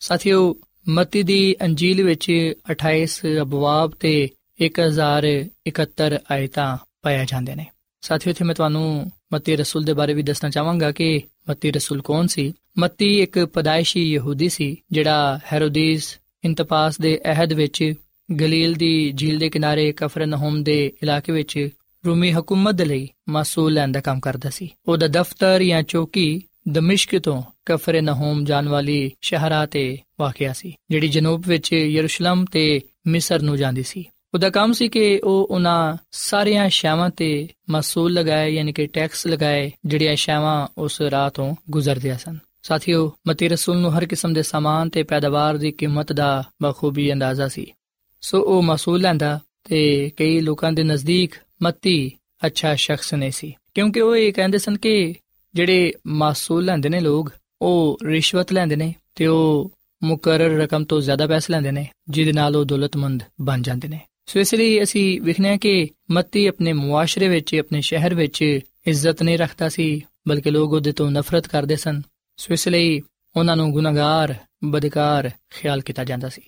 ਸਾਥੀਓ, 0.00 0.56
ਮਤੀ 0.88 1.22
ਦੀ 1.22 1.56
ਅੰਜੀਲ 1.62 2.02
ਵਿੱਚ 2.02 2.52
28 2.70 3.22
ਅਬਵਾਬ 3.40 3.90
ਤੇ 3.90 4.28
1071 4.60 6.18
ਆਇਤਾਂ 6.30 6.76
ਪਾਇਆ 7.02 7.24
ਜਾਂਦੇ 7.24 7.54
ਨੇ। 7.54 7.66
ਸਾਥੀਓ, 8.00 8.30
ਇੱਥੇ 8.30 8.44
ਮੈਂ 8.44 8.54
ਤੁਹਾਨੂੰ 8.54 9.10
ਮਤੀ 9.32 9.56
ਰਸੂਲ 9.56 9.84
ਦੇ 9.84 9.92
ਬਾਰੇ 9.92 10.14
ਵੀ 10.14 10.22
ਦੱਸਣਾ 10.22 10.50
ਚਾਹਾਂਗਾ 10.50 10.92
ਕਿ 10.92 11.22
ਮਤੀ 11.50 11.70
ਰਸੂਲ 11.70 12.02
ਕੌਣ 12.02 12.26
ਸੀ? 12.26 12.52
ਮਤੀ 12.78 13.20
ਇੱਕ 13.22 13.38
ਪਦਾਇਸ਼ੀ 13.38 14.12
ਯਹੂਦੀ 14.12 14.48
ਸੀ, 14.48 14.76
ਜਿਹੜਾ 14.92 15.40
ਹੈਰੋਦੀਸ 15.52 16.18
ਇੰਤਪਾਸ 16.44 17.00
ਦੇ 17.00 17.20
ਅਹਿਦ 17.24 17.52
ਵਿੱਚ 17.52 17.94
ਗਲੀਲ 18.40 18.74
ਦੀ 18.74 19.12
ਝੀਲ 19.12 19.38
ਦੇ 19.38 19.50
ਕਿਨਾਰੇ 19.50 19.92
ਕਫਰਨਹੂਮ 19.92 20.64
ਦੇ 20.64 20.92
ਇਲਾਕੇ 21.02 21.32
ਵਿੱਚ 21.32 21.68
ਰੂਮੀ 22.06 22.32
ਹਕੂਮਤ 22.32 22.74
ਦੇ 22.74 22.84
ਲਈ 22.84 23.08
ਮਸੂਲ 23.28 23.72
ਲੈਣ 23.72 23.92
ਦਾ 23.92 24.00
ਕੰਮ 24.00 24.20
ਕਰਦਾ 24.20 24.50
ਸੀ। 24.50 24.70
ਉਹਦਾ 24.88 25.06
ਦਫ਼ਤਰ 25.06 25.62
ਜਾਂ 25.62 25.82
ਚੌਕੀ 25.82 26.42
ਦਮਿਸ਼ਕ 26.68 27.18
ਤੋਂ 27.18 27.42
ਕਫਰਨਹੂਮ 27.66 28.44
ਜਾਣ 28.44 28.68
ਵਾਲੀ 28.68 29.12
ਸ਼ਹਿਰਾਂ 29.22 29.66
ਤੇ 29.66 29.98
ਵਾਕਿਆ 30.20 30.52
ਸੀ, 30.52 30.74
ਜਿਹੜੀ 30.90 31.08
ਜਨੂਬ 31.08 31.42
ਵਿੱਚ 31.46 31.72
ਯਰੂਸ਼ਲਮ 31.72 32.44
ਤੇ 32.44 32.80
ਮਿਸਰ 33.06 33.42
ਨੂੰ 33.42 33.56
ਜਾਂਦੀ 33.56 33.82
ਸੀ। 33.82 34.04
ਉਹਦਾ 34.34 34.50
ਕੰਮ 34.50 34.72
ਸੀ 34.72 34.88
ਕਿ 34.88 35.20
ਉਹ 35.24 35.46
ਉਹਨਾਂ 35.50 35.96
ਸਾਰੀਆਂ 36.10 36.68
ਸ਼ਾਵਾਂ 36.68 37.10
ਤੇ 37.10 37.48
ਮਸੂਲ 37.70 38.12
ਲਗਾਏ, 38.12 38.50
ਯਾਨੀ 38.50 38.72
ਕਿ 38.72 38.86
ਟੈਕਸ 38.86 39.26
ਲਗਾਏ, 39.26 39.72
ਜਿਹੜੀਆਂ 39.84 40.16
ਸ਼ਾਵਾਂ 40.16 40.68
ਉਸ 40.78 41.00
ਰਾਹ 41.00 41.30
ਤੋਂ 41.30 41.56
ਗੁਜ਼ਰਦੀਆਂ 41.70 42.18
ਸਨ। 42.18 42.38
ਸਾਥੀਓ, 42.62 43.12
ਮਤੀ 43.28 43.48
ਰਸੂਲ 43.48 43.78
ਨੂੰ 43.78 43.98
ਹਰ 43.98 44.06
ਕਿਸਮ 44.06 44.32
ਦੇ 44.32 44.42
ਸਾਮਾਨ 44.42 44.90
ਤੇ 44.90 45.02
ਪੈਦਾਵਾਰ 45.02 45.56
ਦੀ 45.56 45.72
ਕੀਮਤ 45.72 46.12
ਦਾ 46.12 46.44
ਬਖੂਬੀ 46.62 47.12
ਅੰਦਾਜ਼ਾ 47.12 47.48
ਸੀ। 47.48 47.72
ਸੋ 48.20 48.40
ਉਹ 48.42 48.62
ਮਸੂਲ 48.62 49.00
ਲੈਂਦਾ 49.00 49.40
ਤੇ 49.64 50.10
ਕਈ 50.16 50.40
ਲੋਕਾਂ 50.40 50.72
ਦੇ 50.72 50.82
ਨਜ਼ਦੀਕ 50.82 51.34
ਮਤੀ 51.62 52.12
ਅੱਛਾ 52.46 52.74
ਸ਼ਖਸ 52.74 53.14
ਨਹੀਂ 53.14 53.30
ਸੀ। 53.30 53.54
ਕਿਉਂਕਿ 53.74 54.00
ਉਹ 54.00 54.16
ਇਹ 54.16 54.32
ਕਹਿੰਦੇ 54.32 54.58
ਸਨ 54.58 54.76
ਕਿ 54.76 55.14
ਜਿਹੜੇ 55.54 55.92
ਮਸੂਲ 56.06 56.64
ਲੈਂਦੇ 56.64 56.88
ਨੇ 56.88 57.00
ਲੋਕ, 57.00 57.32
ਉਹ 57.62 57.98
ਰਿਸ਼ਵਤ 58.04 58.52
ਲੈਂਦੇ 58.52 58.76
ਨੇ 58.76 58.94
ਤੇ 59.14 59.26
ਉਹ 59.26 59.72
ਮੁਕਰਰ 60.04 60.50
ਰਕਮ 60.50 60.84
ਤੋਂ 60.84 61.00
ਜ਼ਿਆਦਾ 61.00 61.26
ਪੈਸੇ 61.26 61.52
ਲੈਂਦੇ 61.52 61.70
ਨੇ, 61.70 61.88
ਜਿਹਦੇ 62.08 62.32
ਨਾਲ 62.32 62.56
ਉਹ 62.56 62.64
ਦੌਲਤਮੰਦ 62.64 63.22
ਬਣ 63.40 63.62
ਜਾਂਦੇ 63.62 63.88
ਨੇ। 63.88 64.00
ਸੋ 64.26 64.40
ਇਸ 64.40 64.54
ਲਈ 64.54 64.82
ਅਸੀਂ 64.82 65.20
ਵਿਖਨੇ 65.20 65.58
ਕਿ 65.58 65.88
ਮੱਤੀ 66.10 66.46
ਆਪਣੇ 66.46 66.72
ਮੁਆਸ਼ਰੇ 66.72 67.28
ਵਿੱਚ, 67.28 67.54
ਆਪਣੇ 67.54 67.80
ਸ਼ਹਿਰ 67.80 68.14
ਵਿੱਚ 68.14 68.42
ਇੱਜ਼ਤ 68.86 69.22
ਨਹੀਂ 69.22 69.38
ਰੱਖਦਾ 69.38 69.68
ਸੀ, 69.68 70.02
ਬਲਕਿ 70.28 70.50
ਲੋਕ 70.50 70.72
ਉਹਦੇ 70.72 70.92
ਤੋਂ 70.92 71.10
ਨਫ਼ਰਤ 71.10 71.46
ਕਰਦੇ 71.46 71.76
ਸਨ। 71.76 72.02
ਸੋ 72.36 72.54
ਇਸ 72.54 72.68
ਲਈ 72.68 73.00
ਉਹਨਾਂ 73.36 73.56
ਨੂੰ 73.56 73.72
ਗੁਨਾਹਗਾਰ, 73.72 74.34
ਬਦਕਾਰ 74.64 75.30
ਖਿਆਲ 75.50 75.80
ਕੀਤਾ 75.80 76.04
ਜਾਂਦਾ 76.04 76.28
ਸੀ। 76.28 76.42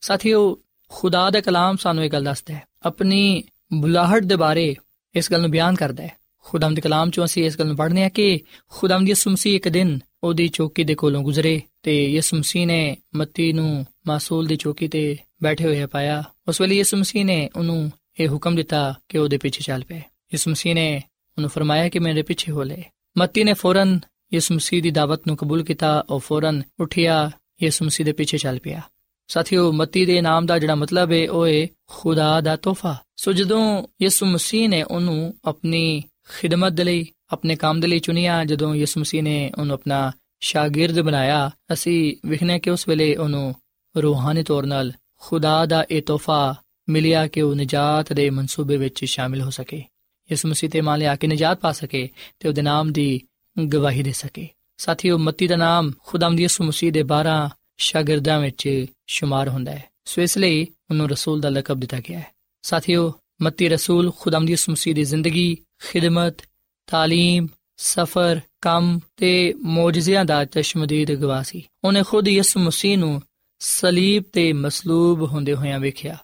ਸਾਥੀਓ, 0.00 0.58
ਖੁਦਾ 0.88 1.30
ਦਾ 1.30 1.40
ਕਲਾਮ 1.40 1.76
ਸਾਨੂੰ 1.76 2.04
ਇਹ 2.04 2.10
ਗੱਲ 2.10 2.24
ਦੱਸਦਾ 2.24 2.54
ਹੈ, 2.54 2.62
ਆਪਣੀ 2.82 3.44
ਬੁਲਾਹਟ 3.72 4.22
ਦੇ 4.22 4.36
ਬਾਰੇ 4.36 4.76
ਇਸ 5.14 5.32
ਗੱਲ 5.32 5.40
ਨੂੰ 5.40 5.50
ਬਿਆਨ 5.50 5.74
ਕਰਦਾ 5.74 6.02
ਹੈ। 6.02 6.16
ਖੁਦਾਮ 6.44 6.74
ਦੇ 6.74 6.80
ਕਲਾਮ 6.80 7.10
ਚੋਂ 7.10 7.24
ਅਸੀਂ 7.24 7.44
ਇਸ 7.44 7.58
ਗੱਲ 7.58 7.66
ਨੂੰ 7.66 7.76
ਪੜ੍ਹਨੇ 7.76 8.04
ਆ 8.04 8.08
ਕਿ 8.08 8.40
ਖੁਦਾਮ 8.70 9.04
ਦੀ 9.04 9.14
ਸੁਮਸੀ 9.14 9.54
ਇੱਕ 9.56 9.68
ਦਿਨ 9.68 9.98
ਉਹਦੀ 10.24 10.48
ਚੌਕੀ 10.48 10.84
ਦੇ 10.84 10.94
ਕੋਲੋਂ 10.94 11.22
ਗੁਜ਼ਰੇ 11.22 11.60
ਤੇ 11.82 12.10
ਯਿਸੂ 12.10 12.36
ਮਸੀਹ 12.36 12.66
ਨੇ 12.66 12.96
ਮੱਤੀ 13.14 13.52
ਨੂੰ 13.52 13.86
ਮਾਸੂਲ 14.06 14.46
ਦੀ 14.46 14.56
ਚੌਕੀ 14.56 14.88
ਤੇ 14.88 15.16
ਬੈਠੇ 15.42 15.64
ਹੋਏ 15.64 15.86
ਪਾਇਆ। 15.86 16.24
ਉਸ 16.48 16.60
ਵੇਲੇ 16.60 16.74
ਯਿਸੂ 16.74 16.96
ਮਸੀਹ 16.96 17.24
ਨੇ 17.24 17.50
ਉਹਨੂੰ 17.56 17.92
ਇਹ 18.20 18.28
ਹੁਕਮ 18.28 18.56
ਦਿੱਤਾ 18.56 18.94
ਕਿ 19.08 19.18
ਉਹਦੇ 19.18 19.38
ਪਿੱਛੇ 19.38 19.60
ਚੱਲ 19.62 19.84
ਪਏ। 19.84 19.96
ਯਿਸੂ 19.96 20.50
ਮਸੀਹ 20.50 20.74
ਨੇ 20.74 21.02
ਉਹਨੂੰ 21.36 21.50
ਫਰਮਾਇਆ 21.50 21.88
ਕਿ 21.88 21.98
ਮੇਰੇ 21.98 22.22
ਪਿੱਛੇ 22.22 22.52
ਹੋ 22.52 22.62
ਲੈ 22.62 22.82
ਮੱਤੀ 23.18 23.44
ਨੇ 23.44 23.52
ਫੌਰਨ 23.52 24.00
ਯਿਸੂ 24.34 24.54
ਮਸੀਹ 24.54 24.82
ਦੀ 24.82 24.90
ਦਾਵਤ 24.90 25.26
ਨੂੰ 25.26 25.36
ਕਬੂਲ 25.36 25.64
ਕੀਤਾ, 25.64 26.04
ਉਹ 26.10 26.20
ਫੌਰਨ 26.20 26.62
ਉੱਠਿਆ, 26.80 27.30
ਯਿਸੂ 27.62 27.84
ਮਸੀਹ 27.84 28.06
ਦੇ 28.06 28.12
ਪਿੱਛੇ 28.12 28.38
ਚੱਲ 28.38 28.58
ਪਿਆ। 28.58 28.80
ਸਾਥੀਓ, 29.28 29.72
ਮੱਤੀ 29.72 30.06
ਦੇ 30.06 30.20
ਨਾਮ 30.20 30.46
ਦਾ 30.46 30.58
ਜਿਹੜਾ 30.58 30.74
ਮਤਲਬ 30.74 31.12
ਹੈ 31.12 31.30
ਉਹ 31.30 31.48
ਹੈ 31.48 31.68
ਖੁਦਾ 31.86 32.40
ਦਾ 32.40 32.56
ਤੋਹਫਾ। 32.56 32.96
ਸੋ 33.16 33.32
ਜਦੋਂ 33.32 33.86
ਯਿਸੂ 34.02 34.26
ਮਸੀਹ 34.26 34.68
ਨੇ 34.68 34.82
ਉਹਨੂੰ 34.82 35.34
ਆਪਣੀ 35.44 36.02
ਖਿਦਮਤ 36.40 36.72
ਦੇ 36.72 36.84
ਲਈ, 36.84 37.06
ਆਪਣੇ 37.32 37.56
ਕੰਮ 37.56 37.80
ਦੇ 37.80 37.86
ਲਈ 37.86 37.98
ਚੁਣਿਆ, 37.98 38.44
ਜਦੋਂ 38.44 38.74
ਯਿਸੂ 38.74 39.00
ਮਸੀਹ 39.00 39.22
ਨੇ 39.22 39.52
ਉਹਨੂੰ 39.58 39.74
ਆਪਣਾ 39.74 40.12
ਸ਼ਾਗਿਰਦ 40.40 41.00
ਬਣਾਇਆ, 41.00 41.50
ਅਸੀਂ 41.72 42.16
ਵਿਖਨੇ 42.26 42.58
ਕਿ 42.58 42.70
ਉਸ 42.70 42.88
ਵੇਲੇ 42.88 43.16
ਉਹਨੂੰ 43.16 43.54
ਰੂਹਾਨੀ 43.96 44.42
ਤੌਰ 44.42 44.64
'ਤੇ 44.64 44.92
ਖੁਦਾ 45.19 45.65
ਦਾ 45.65 45.85
ਇਹ 45.91 46.01
ਤੋਹਫਾ 46.01 46.55
ਮਿਲਿਆ 46.89 47.27
ਕਿ 47.27 47.41
ਉਹ 47.41 47.55
ਨਜਾਤ 47.55 48.13
ਦੇ 48.13 48.29
ਮਨਸੂਬੇ 48.29 48.77
ਵਿੱਚ 48.77 49.05
ਸ਼ਾਮਿਲ 49.05 49.41
ਹੋ 49.41 49.49
ਸਕੇ 49.49 49.83
ਯਿਸੂ 50.29 50.49
ਮਸੀਹ 50.49 50.69
ਤੇ 50.69 50.81
ਮੰਨ 50.81 50.99
ਲਿਆ 50.99 51.15
ਕਿ 51.15 51.27
ਨਜਾਤ 51.27 51.59
ਪਾ 51.59 51.71
ਸਕੇ 51.71 52.09
ਤੇ 52.39 52.49
ਉਹਦੇ 52.49 52.61
ਨਾਮ 52.61 52.91
ਦੀ 52.91 53.21
ਗਵਾਹੀ 53.69 54.03
ਦੇ 54.03 54.11
ਸਕੇ 54.11 54.47
ਸਾਥੀਓ 54.77 55.17
ਮੱਤੀ 55.17 55.47
ਦਾ 55.47 55.55
ਨਾਮ 55.55 55.91
ਖੁਦਾਮ 56.03 56.35
ਦੀ 56.35 56.43
ਯਿਸੂ 56.43 56.63
ਮਸੀਹ 56.63 56.91
ਦੇ 56.91 57.03
12 57.13 57.35
ਸ਼ਾਗਿਰਦਾਂ 57.77 58.39
ਵਿੱਚ 58.39 58.85
ਸ਼ੁਮਾਰ 59.07 59.49
ਹੁੰਦਾ 59.49 59.71
ਹੈ 59.71 59.83
ਸੋ 60.05 60.21
ਇਸ 60.21 60.37
ਲਈ 60.37 60.67
ਉਹਨੂੰ 60.89 61.09
ਰਸੂਲ 61.09 61.41
ਦਾ 61.41 61.49
ਲਕਬ 61.49 61.79
ਦਿੱਤਾ 61.79 61.99
ਗਿਆ 61.99 62.19
ਹੈ 62.19 62.31
ਸਾਥੀਓ 62.63 63.11
ਮੱਤੀ 63.41 63.69
ਰਸੂਲ 63.69 64.11
ਖੁਦਾਮ 64.11 64.45
ਦੀ 64.45 64.51
ਯਿਸੂ 64.51 64.71
ਮਸੀਹ 64.71 64.95
ਦੀ 64.95 65.03
ਜ਼ਿੰਦਗੀ 65.03 65.57
ਖਿਦਮਤ 65.81 66.41
تعلیم 66.87 67.47
ਸਫਰ 67.77 68.39
ਕੰਮ 68.61 68.99
ਤੇ 69.17 69.53
ਮੌਜਜ਼ਿਆਂ 69.63 70.25
ਦਾ 70.25 70.45
ਚਸ਼ਮਦੀਦ 70.45 71.11
ਗਵਾਹ 71.11 71.43
ਸੀ 71.43 71.63
ਉਹਨੇ 71.83 72.03
ਖੁਦ 72.03 72.27
ਯਿਸੂ 72.27 72.59
ਮਸੀਹ 72.59 72.97
ਨੂੰ 72.97 73.21
ਸਲੀਬ 73.62 74.22
ਤੇ 74.32 74.52
ਮਸਲੂਬ 74.52 75.22
ਹੁੰਦੇ 75.22 75.54
ਹੋਇਆਂ 75.54 75.80
ਵੇਖਿਆ। 75.80 76.16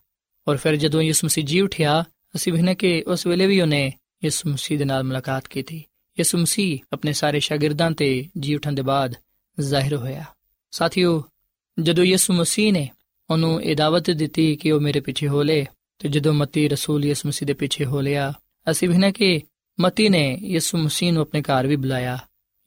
ਔਰ 0.48 0.56
ਫਿਰ 0.56 0.76
ਜਦੋਂ 0.76 1.02
ਯਿਸੂ 1.02 1.26
ਮਸੀਹ 1.26 1.44
ਜੀ 1.44 1.60
ਉਠਿਆ, 1.60 2.04
ਅਸੀਂ 2.36 2.52
ਵੇਖਨੇ 2.52 2.74
ਕਿ 2.74 3.04
ਉਸ 3.06 3.26
ਵੇਲੇ 3.26 3.46
ਵੀ 3.46 3.60
ਉਹਨੇ 3.60 3.92
ਯਿਸੂ 4.24 4.50
ਮਸੀਹ 4.50 4.78
ਦੇ 4.78 4.84
ਨਾਲ 4.84 5.02
ਮੁਲਾਕਾਤ 5.02 5.46
ਕੀਤੀ। 5.46 5.76
ਯਿਸੂ 6.18 6.38
ਮਸੀਹ 6.38 6.78
ਆਪਣੇ 6.92 7.12
ਸਾਰੇ 7.12 7.40
ਸ਼ਾਗਿਰਦਾਂ 7.40 7.90
ਤੇ 7.90 8.28
ਜੀ 8.38 8.54
ਉਠਣ 8.54 8.72
ਦੇ 8.72 8.82
ਬਾਅਦ 8.82 9.14
ਜ਼ਾਹਿਰ 9.60 9.96
ਹੋਇਆ। 9.96 10.24
ਸਾਥੀਓ, 10.70 11.24
ਜਦੋਂ 11.82 12.04
ਯਿਸੂ 12.04 12.34
ਮਸੀਹ 12.34 12.72
ਨੇ 12.72 12.88
ਉਹਨੂੰ 13.30 13.62
ਇਹ 13.62 13.76
ਦਾਵਤ 13.76 14.10
ਦਿੱਤੀ 14.10 14.56
ਕਿ 14.56 14.72
ਉਹ 14.72 14.80
ਮੇਰੇ 14.80 15.00
ਪਿੱਛੇ 15.00 15.28
ਹੋ 15.28 15.42
ਲੇ 15.42 15.66
ਤੇ 15.98 16.08
ਜਦੋਂ 16.08 16.34
ਮਤੀ 16.34 16.68
ਰਸੂਲ 16.68 17.04
ਯਿਸੂ 17.04 17.28
ਮਸੀਹ 17.28 17.46
ਦੇ 17.46 17.52
ਪਿੱਛੇ 17.52 17.84
ਹੋ 17.84 18.00
ਲਿਆ, 18.00 18.32
ਅਸੀਂ 18.70 18.88
ਵੇਖਨੇ 18.88 19.12
ਕਿ 19.12 19.40
ਮਤੀ 19.80 20.08
ਨੇ 20.08 20.38
ਯਿਸੂ 20.42 20.78
ਮਸੀਹ 20.78 21.12
ਨੂੰ 21.12 21.22
ਆਪਣੇ 21.22 21.42
ਘਰ 21.42 21.66
ਵੀ 21.66 21.76
ਬੁਲਾਇਆ। 21.76 22.18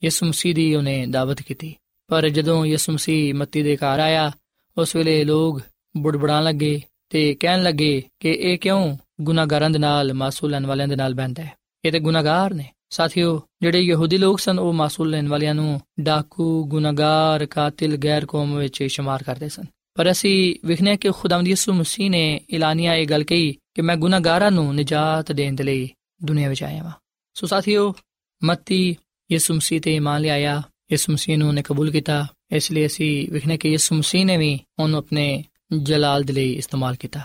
ਯਿਸੂ 0.04 0.26
ਮਸੀਹ 0.26 0.56
ਦੀ 0.56 0.76
ਉਹਨੇ 0.76 1.06
ਦਾਵਤ 1.06 1.42
ਕੀਤੀ। 1.42 1.76
ਪਰ 2.08 2.30
ਜਦੋਂ 2.30 2.66
ਯਿਸੂ 2.66 2.94
ਮਸੀਹ 2.94 3.34
ਮਤੀ 3.34 3.64
ਦੇ 3.64 3.76
ਘਰ 3.76 4.00
ਆਇਆ 4.00 4.32
ਉਸ 4.78 4.96
ਵੇਲੇ 4.96 5.24
ਲੋਕ 5.24 5.62
ਬੁੜਬੜਾਣ 5.98 6.44
ਲੱਗੇ 6.44 6.82
ਤੇ 7.10 7.34
ਕਹਿਣ 7.34 7.64
ਲੱਗੇ 7.64 8.04
ਕਿ 8.20 8.32
ਇਹ 8.32 8.58
ਕਿਉਂ 8.58 8.98
ਗੁਨਾਹਗਾਰਾਂ 9.22 9.70
ਦੇ 9.70 9.80
ਨਾਲ 9.80 10.14
ਮਾਸੂਲ 10.14 10.52
ਲੈਣ 10.52 10.66
ਵਾਲਿਆਂ 10.66 10.88
ਦੇ 10.88 10.96
ਨਾਲ 10.96 11.14
ਬੈਠਦਾ 11.14 11.44
ਹੈ? 11.44 11.54
ਇਹ 11.86 11.92
ਤੇ 11.92 12.00
ਗੁਨਾਹਗਾਰ 12.00 12.54
ਨੇ। 12.54 12.70
ਸਾਥੀਓ, 12.90 13.42
ਜਿਹੜੇ 13.62 13.82
ਯਹੂਦੀ 13.82 14.18
ਲੋਕ 14.18 14.40
ਸਨ, 14.40 14.60
ਉਹ 14.60 14.74
ਮਾਸੂਲ 14.74 15.10
ਲੈਣ 15.10 15.28
ਵਾਲਿਆਂ 15.28 15.56
ਨੂੰ 15.56 15.82
ਡਾਕੂ, 16.00 16.66
ਗੁਨਾਹਗਾਰ, 16.66 17.46
ਕਾਤਿਲ, 17.46 17.98
ਗੈਰ 17.98 18.26
ਕੌਮ 18.26 18.56
ਵਿੱਚ 18.56 18.84
ਸ਼ਮਾਰ 18.84 19.24
ਕਰਦੇ 19.24 19.50
ਸਨ। 19.50 19.64
ਪਰ 19.96 20.12
ਅਸੀਂ 20.12 20.56
ਵਿਖਨੇ 20.68 20.98
ਕਿ 20.98 21.12
ਖੁਦਾਵੰਦ 21.12 21.48
ਯਿਸੂ 21.48 21.74
ਮਸੀਹ 21.74 22.10
ਨੇ 22.10 22.42
ਐਲਾਨੀਆ 22.54 22.96
ਇਹ 22.96 23.08
ਗੱਲ 23.08 23.24
ਕਹੀ 23.24 23.52
ਕਿ 23.74 23.82
ਮੈਂ 23.82 23.96
ਗੁਨਾਹਗਾਰਾਂ 23.96 24.52
ਨੂੰ 24.52 24.76
ਨਜਾਤ 24.76 25.32
ਦੇਣ 25.32 25.54
ਦੇ 25.54 25.64
ਲਈ 25.64 25.90
ਦੁਨੀਆ 26.24 26.50
ਵਿੱਚ 26.50 26.64
ਆਇਆ 26.64 26.84
ਹਾਂ 26.84 26.92
ਸੋ 27.34 27.48
ਸਾਥੀਓ, 27.48 27.96
ਮੱਤੀ 28.44 28.98
ਯਿਸੂ 29.32 29.54
ਮਸੀਹ 29.54 29.82
ਤੇ 29.82 29.96
ਇਮਾਨ 29.96 30.22
ਲਿਆਇਆ, 30.22 30.62
ਯਿਸੂ 30.92 31.14
ਮਸੀਹ 31.14 31.38
ਨੂੰ 31.38 31.48
ਉਹਨੇ 31.48 31.62
ਕਬੂਲ 31.62 31.92
ਕੀਤਾ 31.92 32.28
ਇਸ 32.52 32.72
ਲਈ 32.72 32.86
ਅਸੀਂ 32.86 33.32
ਵਿਖਨੇ 33.32 33.58
ਕਿ 33.58 33.70
ਯਿਸੂ 33.70 33.96
ਮਸੀਹ 33.96 34.26
ਨੇ 34.26 34.38
ਵੀ 34.38 34.60
ਉਹਨੂੰ 34.80 35.00
ਆਪਣੇ 35.00 35.44
ਜਲਾਲ 35.82 36.24
ਦੇ 36.24 36.34
ਲਈ 36.34 36.54
ਇਸਤੇਮਾਲ 36.54 36.96
ਕੀਤਾ। 36.96 37.20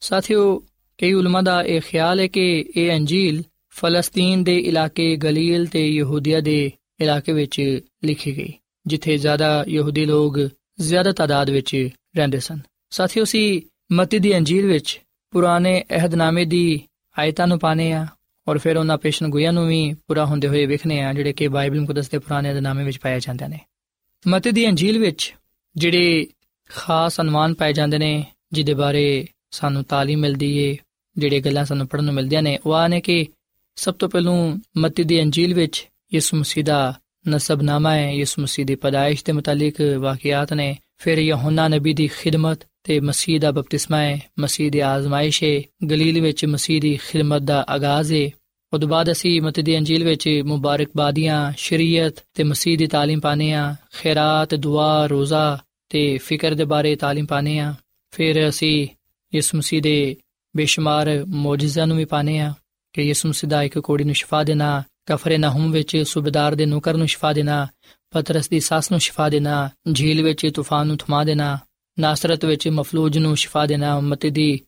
ਸਾਥੀਓ, 0.00 0.64
ਕਈ 0.98 1.12
ਉਲਮਾ 1.12 1.42
ਦਾ 1.42 1.62
ਇਹ 1.62 1.80
ਖਿਆਲ 1.80 2.20
ਹੈ 2.20 2.26
ਕਿ 2.26 2.64
ਇਹ 2.76 2.92
ਅੰਜੀਲ 2.92 3.42
ਫਲਸਤੀਨ 3.70 4.44
ਦੇ 4.44 4.58
ਇਲਾਕੇ 4.58 5.16
ਗਲੀਲ 5.16 5.66
ਤੇ 5.66 5.88
ਯਹੂਦੀਆ 5.88 6.40
ਦੇ 6.40 6.72
ਇਲਾਕੇ 7.00 7.32
ਵਿੱਚ 7.32 7.80
ਲਿਖੀ 8.04 8.36
ਗਈ, 8.36 8.52
ਜਿੱਥੇ 8.86 9.18
ਜ਼ਿਆਦਾ 9.18 9.64
ਯਹੂਦੀ 9.68 10.04
ਲੋਕ 10.04 10.38
ਜ਼ਿਆਦਾ 10.80 11.12
ਤਾਦਾਦ 11.12 11.50
ਵਿੱਚ 11.50 11.88
ਰਹਿੰਦੇ 12.16 12.40
ਸਨ। 12.40 12.58
ਸਾਥੀਓ 12.90 13.24
ਸੀ 13.24 13.62
ਮਤੀ 13.92 14.18
ਦੀ 14.18 14.36
ਅੰਜੀਲ 14.36 14.66
ਵਿੱਚ 14.66 15.00
ਪੁਰਾਣੇ 15.30 15.84
ਅਹਿਦਨਾਮੇ 15.90 16.44
ਦੀ 16.44 16.80
ਆਇਤਾਂ 17.18 17.46
ਨੂੰ 17.46 17.58
ਪਾਣੇ 17.58 17.92
ਆ 17.92 18.06
ਔਰ 18.48 18.58
ਫਿਰ 18.58 18.76
ਉਹਨਾਂ 18.76 18.98
ਪੇਸ਼ਨਗੋਈਆਂ 18.98 19.52
ਨੂੰ 19.52 19.68
ਵੀ 19.68 19.94
ਪੂਰਾ 20.06 20.24
ਹੁੰਦੇ 20.24 20.48
ਹੋਏ 20.48 20.66
ਵੇਖਨੇ 20.66 21.02
ਆ 21.02 21.12
ਜਿਹੜੇ 21.12 21.32
ਕਿ 21.32 21.48
ਬਾਈਬਲ 21.48 21.80
ਮੁਕੱਦਸ 21.80 22.08
ਦੇ 22.08 22.18
ਪੁਰਾਣੇ 22.18 22.48
ਅਹਿਦਨਾਮੇ 22.48 22.84
ਵਿੱਚ 22.84 22.98
ਪਾਏ 22.98 23.20
ਜਾਂਦੇ 23.20 23.48
ਨੇ। 23.48 23.60
ਮਤੀ 24.27 24.51
ਦੀ 24.51 24.67
ਅੰਜੀਲ 24.67 24.99
ਵਿੱਚ 24.99 25.33
ਜਿਹੜੇ 25.75 26.27
ਖਾਸ 26.69 27.21
ਅਨੁਮਾਨ 27.21 27.53
ਪਾਏ 27.53 27.73
ਜਾਂਦੇ 27.73 27.97
ਨੇ 27.97 28.25
ਜਿਹਦੇ 28.53 28.73
ਬਾਰੇ 28.73 29.27
ਸਾਨੂੰ 29.51 29.81
تعلیم 29.81 30.17
ਮਿਲਦੀ 30.17 30.57
ਏ 30.57 30.77
ਜਿਹੜੇ 31.17 31.39
ਗੱਲਾਂ 31.39 31.65
ਸਾਨੂੰ 31.65 31.87
ਪੜਨ 31.87 32.03
ਨੂੰ 32.03 32.13
ਮਿਲਦੀਆਂ 32.13 32.41
ਨੇ 32.41 32.59
ਉਹ 32.65 32.73
ਆ 32.73 32.87
ਨੇ 32.87 33.01
ਕਿ 33.01 33.25
ਸਭ 33.75 33.93
ਤੋਂ 33.93 34.09
ਪਹਿਲੂ 34.09 34.59
ਮਤੀ 34.77 35.03
ਦੀ 35.03 35.21
ਅੰਜੀਲ 35.21 35.53
ਵਿੱਚ 35.53 35.87
ਯਿਸੂ 36.13 36.37
ਮਸੀਹ 36.37 36.63
ਦਾ 36.63 36.93
ਨਸਬਨਾਮਾ 37.27 37.93
ਹੈ 37.95 38.11
ਯਿਸੂ 38.11 38.41
ਮਸੀਹ 38.41 38.65
ਦੀ 38.65 38.75
ਪਦਾਇਸ਼ 38.75 39.25
ਦੇ 39.25 39.31
ਮੁਤਲਕ 39.31 39.81
ਵਾਕਿਆਤ 39.99 40.53
ਨੇ 40.53 40.75
ਫਿਰ 40.97 41.17
ਯਹੋਨਾ 41.17 41.67
ਨਬੀ 41.67 41.93
ਦੀ 41.93 42.07
ਖਿਦਮਤ 42.07 42.59
ਤੇ 42.83 42.99
ਮਸੀਹ 42.99 43.39
ਦਾ 43.39 43.51
ਬਪਤਿਸਮਾ 43.51 43.97
ਹੈ 43.97 44.19
ਮਸੀਹ 44.39 44.71
ਦੀ 44.71 44.79
ਆਜ਼ਮਾਇਸ਼ 44.79 45.43
ਹੈ 45.43 45.61
ਗਲੀਲ 45.89 46.21
ਵਿੱਚ 46.21 46.45
ਮਸੀਹ 46.45 46.81
ਦੀ 46.81 46.95
ਖਿਦਮਤ 46.97 47.41
ਦਾ 47.41 47.65
ਆਗਾਜ਼ 47.69 48.13
ਹੈ 48.13 48.29
ਉਦੋਂ 48.73 48.89
ਬਾਅਦ 48.89 49.11
ਅਸੀਂ 49.11 49.41
ਮਤੀ 49.41 49.61
ਦੀ 49.61 49.77
ਅੰਜੀਲ 49.77 50.03
ਵਿੱਚ 50.03 50.27
ਮੁਬਾਰਕਬਾਦੀਆਂ 50.45 51.51
ਸ਼ਰੀਅਤ 51.57 52.23
ਤੇ 52.33 52.43
ਮਸੀਹ 52.43 52.77
ਦੀ 52.77 52.85
تعلیم 52.85 53.19
ਪਾਣੇ 53.21 53.53
ਆ 53.53 53.75
ਖੈਰਾਤ 53.93 54.55
ਦੁਆ 54.55 55.05
ਰੋਜ਼ਾ 55.05 55.57
ਤੇ 55.89 56.17
ਫਿਕਰ 56.17 56.53
ਦੇ 56.53 56.65
ਬਾਰੇ 56.65 56.95
تعلیم 56.95 57.25
ਪਾਣੇ 57.25 57.59
ਆ 57.59 57.73
ਫਿਰ 58.11 58.49
ਅਸੀਂ 58.49 58.87
ਯਿਸੂ 59.33 59.57
ਮਸੀਹ 59.57 59.81
ਦੇ 59.81 60.15
ਬੇਸ਼ੁਮਾਰ 60.55 61.23
ਮੌਜੂਜ਼ਾਂ 61.27 61.87
ਨੂੰ 61.87 61.97
ਵੀ 61.97 62.05
ਪਾਣੇ 62.05 62.39
ਆ 62.39 62.53
ਕਿ 62.93 63.01
ਯਿਸੂ 63.01 63.29
ਮਸੀਹ 63.29 63.49
ਦਾ 63.49 63.63
ਇੱਕ 63.63 63.79
ਕੋੜੀ 63.79 64.03
ਨੂੰ 64.03 64.15
ਸ਼ਿਫਾ 64.15 64.43
ਦੇਣਾ 64.43 64.83
ਕਫਰੇ 65.05 65.37
ਨਹੂਮ 65.37 65.71
ਵਿੱਚ 65.71 66.03
ਸੂਬੇਦਾਰ 66.07 66.55
ਦੇ 66.55 66.65
ਨੌਕਰ 66.65 66.97
ਨੂੰ 66.97 67.07
ਸ਼ਿਫਾ 67.07 67.33
ਦੇਣਾ 67.33 67.67
ਪਤਰਸ 68.11 68.49
ਦੀ 68.49 68.59
ਸਾਸ 68.59 68.91
ਨੂੰ 68.91 68.99
ਸ਼ਿਫਾ 68.99 69.29
ਦੇਣਾ 69.29 69.69
ਝੀਲ 69.95 70.23
ਵਿੱਚ 70.23 70.47
ਤੂਫਾਨ 70.55 70.87
ਨੂੰ 70.87 70.97
ਥਮਾ 70.97 71.23
ਦੇਣਾ 71.23 71.57
ਨਾਸਰਤ 71.99 72.45
ਵਿੱਚ 72.45 72.67
ਮਫਲੂਜ 72.67 73.17
ਨੂੰ 73.17 73.35
ਸ਼ਿਫਾ 73.37 73.65
ਦੇਣਾ 73.65 73.95
ਉਮਤੀ 73.95 74.29
ਦੀ 74.29 74.59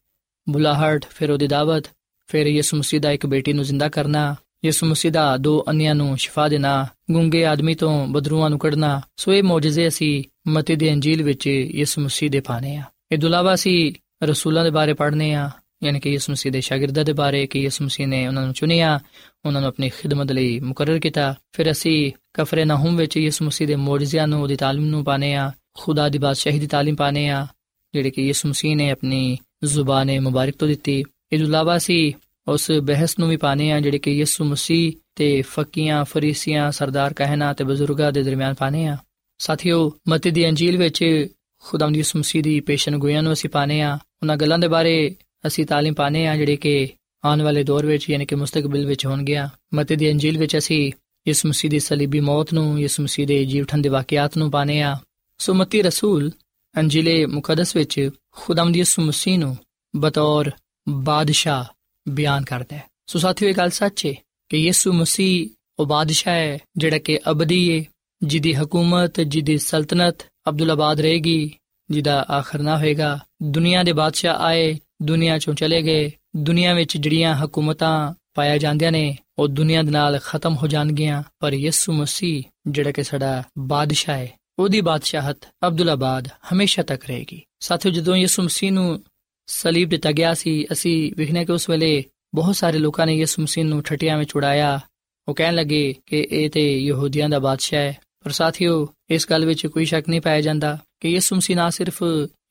ਬੁਲਾਹਟ 0.49 1.05
ਫਿਰ 1.09 1.31
ਉਹਦੀ 1.31 1.47
ਦਾਵਤ 1.47 1.87
ਫਿਰ 2.32 2.46
ਯਿਸੂ 2.46 2.76
ਮਸੀਹ 2.76 3.00
ਦਾ 3.00 3.12
ਇੱਕ 3.12 3.26
ਬੇਟੀ 3.26 3.52
ਨੂੰ 3.52 3.64
ਜ਼ਿੰਦਾ 3.64 3.88
ਕਰਨਾ, 3.88 4.34
ਯਿਸੂ 4.64 4.86
ਮਸੀਹ 4.86 5.12
ਦਾ 5.12 5.36
ਦੋ 5.36 5.64
ਅਨਿਆਂ 5.70 5.94
ਨੂੰ 5.94 6.18
ਸ਼ਿਫਾ 6.18 6.48
ਦੇਣਾ, 6.48 6.86
ਗੁੰਗੇ 7.10 7.46
ਆਦਮੀ 7.46 7.74
ਤੋਂ 7.74 8.06
ਬਦਰੂਆਂ 8.06 8.50
ਨੂੰ 8.50 8.58
ਕੱਢਣਾ, 8.58 9.00
ਸੋ 9.16 9.32
ਇਹ 9.32 9.42
ਮੌਜੂਜ਼ੇ 9.42 9.88
ਅਸੀਂ 9.88 10.24
ਮਤੀ 10.46 10.76
ਦੀ 10.76 10.92
ਅੰਜੀਲ 10.92 11.22
ਵਿੱਚ 11.22 11.46
ਯਿਸੂ 11.46 12.02
ਮਸੀਹ 12.02 12.30
ਦੇ 12.30 12.40
ਪਾਣੇ 12.40 12.76
ਆ। 12.76 12.82
ਇਹ 13.12 13.18
ਦੁਲਾਵਾ 13.18 13.54
ਅਸੀਂ 13.54 13.92
ਰਸੂਲਾਂ 14.22 14.64
ਦੇ 14.64 14.70
ਬਾਰੇ 14.70 14.92
ਪੜ੍ਹਨੇ 14.92 15.34
ਆ, 15.34 15.50
ਯਾਨੀ 15.84 16.00
ਕਿ 16.00 16.10
ਯਿਸੂ 16.10 16.32
ਮਸੀਹ 16.32 16.52
ਦੇ 16.52 16.60
ਸ਼ਾਗਿਰਦਾਂ 16.60 17.04
ਦੇ 17.04 17.12
ਬਾਰੇ 17.12 17.46
ਕਿ 17.46 17.60
ਯਿਸੂ 17.60 17.84
ਮਸੀਹ 17.84 18.06
ਨੇ 18.06 18.26
ਉਹਨਾਂ 18.26 18.44
ਨੂੰ 18.44 18.54
ਚੁਣਿਆ, 18.54 19.00
ਉਹਨਾਂ 19.46 19.60
ਨੂੰ 19.60 19.68
ਆਪਣੀ 19.68 19.88
ਖਿਦਮਤ 19.88 20.32
ਲਈ 20.32 20.60
ਮੁਕਰਰ 20.60 20.98
ਕੀਤਾ। 20.98 21.34
ਫਿਰ 21.52 21.70
ਅਸੀਂ 21.70 22.12
ਕਫਰੇ 22.34 22.64
ਨਹੂਮ 22.64 22.96
ਵਿੱਚ 22.96 23.16
ਯਿਸੂ 23.16 23.44
ਮਸੀਹ 23.44 23.68
ਦੇ 23.68 23.76
ਮੌਜੂਜ਼ਿਆਂ 23.76 24.28
ਨੂੰ 24.28 24.42
ਉਹਦੀ 24.42 24.56
ਤਾਲੀਮ 24.56 24.84
ਨੂੰ 24.84 25.04
ਪਾਣੇ 25.04 25.34
ਆ, 25.34 25.52
ਖੁਦਾ 25.74 26.08
ਦੀ 26.08 26.18
ਬਾਦਸ਼ਾਹੀ 26.18 26.58
ਦੀ 26.58 26.66
ਤਾਲੀਮ 26.66 26.94
ਪਾਣੇ 26.94 27.28
ਆ, 27.28 27.46
ਜਿਹੜੇ 27.94 28.10
ਕਿ 28.10 28.26
ਯਿਸੂ 28.26 28.48
ਮਸੀਹ 28.48 28.76
ਨੇ 28.76 28.90
ਆਪਣੀ 28.90 29.38
ਜ਼ੁਬਾਨ 29.64 30.20
ਮੁਬਾਰਕ 30.20 30.54
ਤੋਂ 30.56 30.68
ਦਿੱਤੀ। 30.68 31.04
ਇਹ 31.32 31.38
ਤੋਂ 31.38 31.46
ਇਲਾਵਾ 31.46 31.78
ਸੀ 31.78 32.14
ਉਸ 32.48 32.70
ਬਹਿਸ 32.70 33.18
ਨੂੰ 33.18 33.28
ਵੀ 33.28 33.36
ਪਾਣੇ 33.36 33.70
ਆ 33.72 33.80
ਜਿਹੜੇ 33.80 33.98
ਕਿ 33.98 34.10
ਯਿਸੂ 34.10 34.44
ਮਸੀਹ 34.44 34.92
ਤੇ 35.16 35.42
ਫਕੀਆਂ, 35.42 36.04
ਫਰੀਸੀਆਂ, 36.04 36.70
ਸਰਦਾਰ 36.72 37.14
ਕਹਿਣਾ 37.14 37.52
ਤੇ 37.52 37.64
ਬਜ਼ੁਰਗਾਂ 37.64 38.12
ਦੇ 38.12 38.22
ਦਰਮਿਆਨ 38.22 38.54
ਪਾਣੇ 38.54 38.86
ਆ 38.86 38.96
ਸਾਥੀਓ, 39.38 39.92
ਮਤੀ 40.08 40.30
ਦੀ 40.30 40.48
ਅੰਜੀਲ 40.48 40.76
ਵਿੱਚ 40.76 41.26
ਖੁਦਾਵੰਦ 41.64 41.96
ਯਿਸੂ 41.96 42.18
ਮਸੀਹ 42.18 42.42
ਦੀ 42.42 42.60
ਪੇਸ਼ਨਗੋਈਆਂ 42.60 43.22
ਨੂੰ 43.22 43.32
ਅਸੀਂ 43.32 43.50
ਪਾਣੇ 43.50 43.80
ਆ 43.82 43.94
ਉਹਨਾਂ 43.94 44.36
ਗੱਲਾਂ 44.36 44.58
ਦੇ 44.58 44.68
ਬਾਰੇ 44.68 45.14
ਅਸੀਂ 45.46 45.66
ਤਾਲੀਮ 45.66 45.94
ਪਾਣੇ 45.94 46.26
ਆ 46.26 46.36
ਜਿਹੜੇ 46.36 46.56
ਕਿ 46.56 46.88
ਆਉਣ 47.24 47.42
ਵਾਲੇ 47.42 47.62
ਦੌਰ 47.64 47.86
ਵਿੱਚ 47.86 48.10
ਯਾਨੀ 48.10 48.26
ਕਿ 48.26 48.34
ਮੁਸਤਕਬਲ 48.34 48.86
ਵਿੱਚ 48.86 49.06
ਹੋਣਗੇ 49.06 49.38
ਮਤੀ 49.74 49.96
ਦੀ 49.96 50.10
ਅੰਜੀਲ 50.12 50.38
ਵਿੱਚ 50.38 50.58
ਅਸੀਂ 50.58 50.92
ਯਿਸੂ 51.28 51.48
ਮਸੀਹ 51.48 51.70
ਦੀ 51.70 51.78
ਸਲੀਬੀ 51.78 52.20
ਮੌਤ 52.20 52.52
ਨੂੰ, 52.54 52.80
ਯਿਸੂ 52.80 53.02
ਮਸੀਹ 53.02 53.26
ਦੇ 53.26 53.44
ਜੀਵ 53.44 53.64
ਠੰਦੇ 53.64 53.88
ਵਾਕਿਆਤ 53.88 54.36
ਨੂੰ 54.36 54.50
ਪਾਣੇ 54.50 54.82
ਆ 54.82 54.98
ਸੋ 55.38 55.54
ਮਤੀ 55.54 55.82
ਰਸੂਲ 55.82 56.30
ਅੰਜੀਲੇ 56.78 57.26
ਮੁਕੱਦਸ 57.26 57.76
ਵਿੱਚ 57.76 58.10
ਖੁਦਾਵੰਦ 58.30 58.76
ਯਿਸੂ 58.76 59.02
ਮਸੀਹ 59.02 59.38
ਨੂੰ 59.38 59.56
ਬਤੌਰ 59.96 60.50
ਬਾਦਸ਼ਾਹ 60.88 61.64
ਬਿਆਨ 62.08 62.44
ਕਰਦਾ 62.44 62.76
ਹੈ। 62.76 62.84
ਸੋ 63.06 63.18
ਸਾਥੀਓ, 63.18 63.48
ਇਹ 63.48 63.54
ਗੱਲ 63.54 63.70
ਸੱਚ 63.70 64.06
ਹੈ 64.06 64.14
ਕਿ 64.48 64.56
ਯਿਸੂ 64.56 64.92
ਮਸੀਹ 64.92 65.48
ਉਹ 65.78 65.86
ਬਾਦਸ਼ਾਹ 65.86 66.34
ਹੈ, 66.34 66.58
ਜਿਹੜਾ 66.76 66.98
ਕਿ 66.98 67.20
ਅਬਦੀ 67.30 67.78
ਹੈ, 67.78 67.84
ਜਿਹਦੀ 68.22 68.54
ਹਕੂਮਤ, 68.54 69.20
ਜਿਹਦੀ 69.20 69.58
ਸਲਤਨਤ 69.58 70.16
ਅਬਦੁੱਲਾਬਾਦ 70.48 71.00
ਰਹੇਗੀ, 71.00 71.52
ਜਿਹਦਾ 71.90 72.20
ਆਖਰ 72.20 72.58
ਨਾ 72.58 72.78
ਹੋਏਗਾ। 72.78 73.18
ਦੁਨੀਆ 73.42 73.82
ਦੇ 73.82 73.92
ਬਾਦਸ਼ਾਹ 73.92 74.36
ਆਏ, 74.36 74.78
ਦੁਨੀਆ 75.02 75.38
ਚੋਂ 75.38 75.54
ਚਲੇ 75.54 75.82
ਗਏ, 75.82 76.12
ਦੁਨੀਆ 76.36 76.74
ਵਿੱਚ 76.74 76.96
ਜਿਹੜੀਆਂ 76.96 77.34
ਹਕੂਮਤਾਂ 77.34 78.14
ਪਾਇਆ 78.34 78.58
ਜਾਂਦੀਆਂ 78.58 78.92
ਨੇ, 78.92 79.18
ਉਹ 79.38 79.48
ਦੁਨੀਆ 79.48 79.82
ਦੇ 79.82 79.90
ਨਾਲ 79.90 80.18
ਖਤਮ 80.18 80.54
ਹੋ 80.54 80.66
ਜਾਣਗੀਆਂ। 80.66 81.22
ਪਰ 81.38 81.52
ਯਿਸੂ 81.52 81.92
ਮਸੀਹ, 81.92 82.42
ਜਿਹੜਾ 82.66 82.90
ਕਿ 82.90 83.02
ਸਾਡਾ 83.02 83.42
ਬਾਦਸ਼ਾਹ 83.58 84.18
ਹੈ, 84.18 84.32
ਉਹਦੀ 84.58 84.80
ਬਾਦਸ਼ਾਹਤ 84.80 85.36
ਅਬਦੁੱਲਾਬਾਦ 85.66 86.28
ਹਮੇਸ਼ਾ 86.52 86.82
ਤੱਕ 86.82 87.06
ਰਹੇਗੀ। 87.06 87.42
ਸਾਥੀਓ, 87.60 87.92
ਜਦੋਂ 87.92 88.16
ਯਿਸੂ 88.16 88.42
ਮਸੀਹ 88.42 88.72
ਨੂੰ 88.72 89.04
ਸਲੀਬ 89.46 89.88
ਦਿੱਤਾ 89.88 90.12
ਗਿਆ 90.12 90.34
ਸੀ। 90.34 90.66
ਅਸੀਂ 90.72 91.12
ਵਿਖਨੇ 91.16 91.44
ਕਿ 91.44 91.52
ਉਸ 91.52 91.70
ਵੇਲੇ 91.70 92.04
ਬਹੁਤ 92.34 92.56
ਸਾਰੇ 92.56 92.78
ਲੋਕਾਂ 92.78 93.06
ਨੇ 93.06 93.16
ਯਿਸੂ 93.16 93.42
ਮਸੀਹ 93.42 93.64
ਨੂੰ 93.64 93.82
ਠਟੀਆਂ 93.82 94.18
ਵਿੱਚ 94.18 94.36
ਉਡਾਇਆ। 94.36 94.80
ਉਹ 95.28 95.34
ਕਹਿਣ 95.34 95.54
ਲੱਗੇ 95.54 95.94
ਕਿ 96.06 96.28
ਇਹ 96.30 96.50
ਤੇ 96.50 96.78
ਯਹੂਦੀਆਂ 96.78 97.28
ਦਾ 97.28 97.38
ਬਾਦਸ਼ਾਹ 97.38 97.80
ਹੈ। 97.80 97.98
ਪਰ 98.24 98.30
ਸਾਥੀਓ, 98.30 98.88
ਇਸ 99.10 99.30
ਗੱਲ 99.30 99.46
ਵਿੱਚ 99.46 99.66
ਕੋਈ 99.66 99.84
ਸ਼ੱਕ 99.84 100.08
ਨਹੀਂ 100.08 100.20
ਪਾਇਆ 100.20 100.40
ਜਾਂਦਾ 100.40 100.78
ਕਿ 101.00 101.08
ਯਿਸੂ 101.08 101.36
ਮਸੀਹ 101.36 101.56
ਨਾ 101.56 101.70
ਸਿਰਫ 101.70 102.04